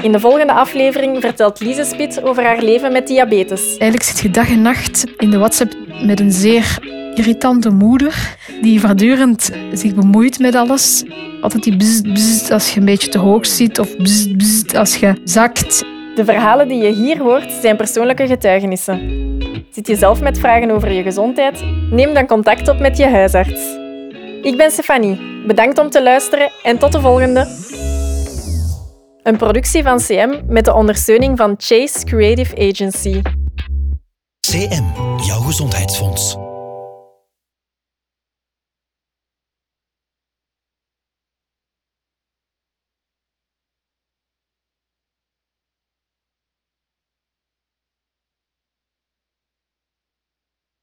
In 0.06 0.12
de 0.12 0.20
volgende 0.20 0.54
aflevering 0.54 1.22
vertelt 1.22 1.60
Lise 1.60 1.84
Spit 1.84 2.24
over 2.24 2.44
haar 2.44 2.62
leven 2.62 2.92
met 2.92 3.08
diabetes. 3.08 3.68
Eigenlijk 3.68 4.04
zit 4.04 4.20
je 4.20 4.30
dag 4.30 4.50
en 4.50 4.62
nacht 4.62 5.04
in 5.18 5.30
de 5.30 5.38
WhatsApp 5.38 5.76
met 6.06 6.20
een 6.20 6.32
zeer 6.32 6.78
irritante 7.16 7.70
moeder 7.70 8.38
die 8.62 8.80
voortdurend 8.80 9.52
zich 9.74 9.96
bemoeit 9.96 10.40
met 10.40 10.56
alles. 10.56 11.04
Altijd 11.42 11.64
die 11.64 11.78
bzzt, 11.78 12.14
bzzt 12.14 12.52
als 12.52 12.74
je 12.74 12.80
een 12.80 12.86
beetje 12.86 13.10
te 13.10 13.18
hoog 13.18 13.46
zit 13.46 13.80
of 13.80 13.98
bzzt, 13.98 14.38
bzzt 14.38 14.76
als 14.76 14.96
je 14.96 15.14
zakt. 15.24 15.86
De 16.16 16.26
verhalen 16.26 16.68
die 16.68 16.84
je 16.84 16.94
hier 16.94 17.18
hoort 17.18 17.52
zijn 17.52 17.78
persoonlijke 17.78 18.28
getuigenissen. 18.28 19.00
Zit 19.72 19.88
je 19.88 19.96
zelf 19.96 20.22
met 20.22 20.40
vragen 20.40 20.72
over 20.72 20.92
je 20.92 21.04
gezondheid? 21.04 21.64
Neem 21.92 22.14
dan 22.14 22.28
contact 22.28 22.68
op 22.68 22.80
met 22.80 22.98
je 22.98 23.06
huisarts. 23.08 23.62
Ik 24.42 24.58
ben 24.58 24.72
Stefanie. 24.72 25.20
Bedankt 25.48 25.80
om 25.80 25.90
te 25.90 26.04
luisteren 26.04 26.52
en 26.64 26.78
tot 26.78 26.92
de 26.92 27.00
volgende. 27.00 27.48
Een 29.26 29.38
productie 29.38 29.84
van 29.84 29.98
CM 29.98 30.42
met 30.48 30.66
de 30.66 30.74
ondersteuning 30.74 31.38
van 31.38 31.56
Chase 31.58 32.04
Creative 32.04 32.56
Agency. 32.70 33.22
CM, 34.40 34.84
jouw 35.26 35.40
gezondheidsfonds. 35.40 36.45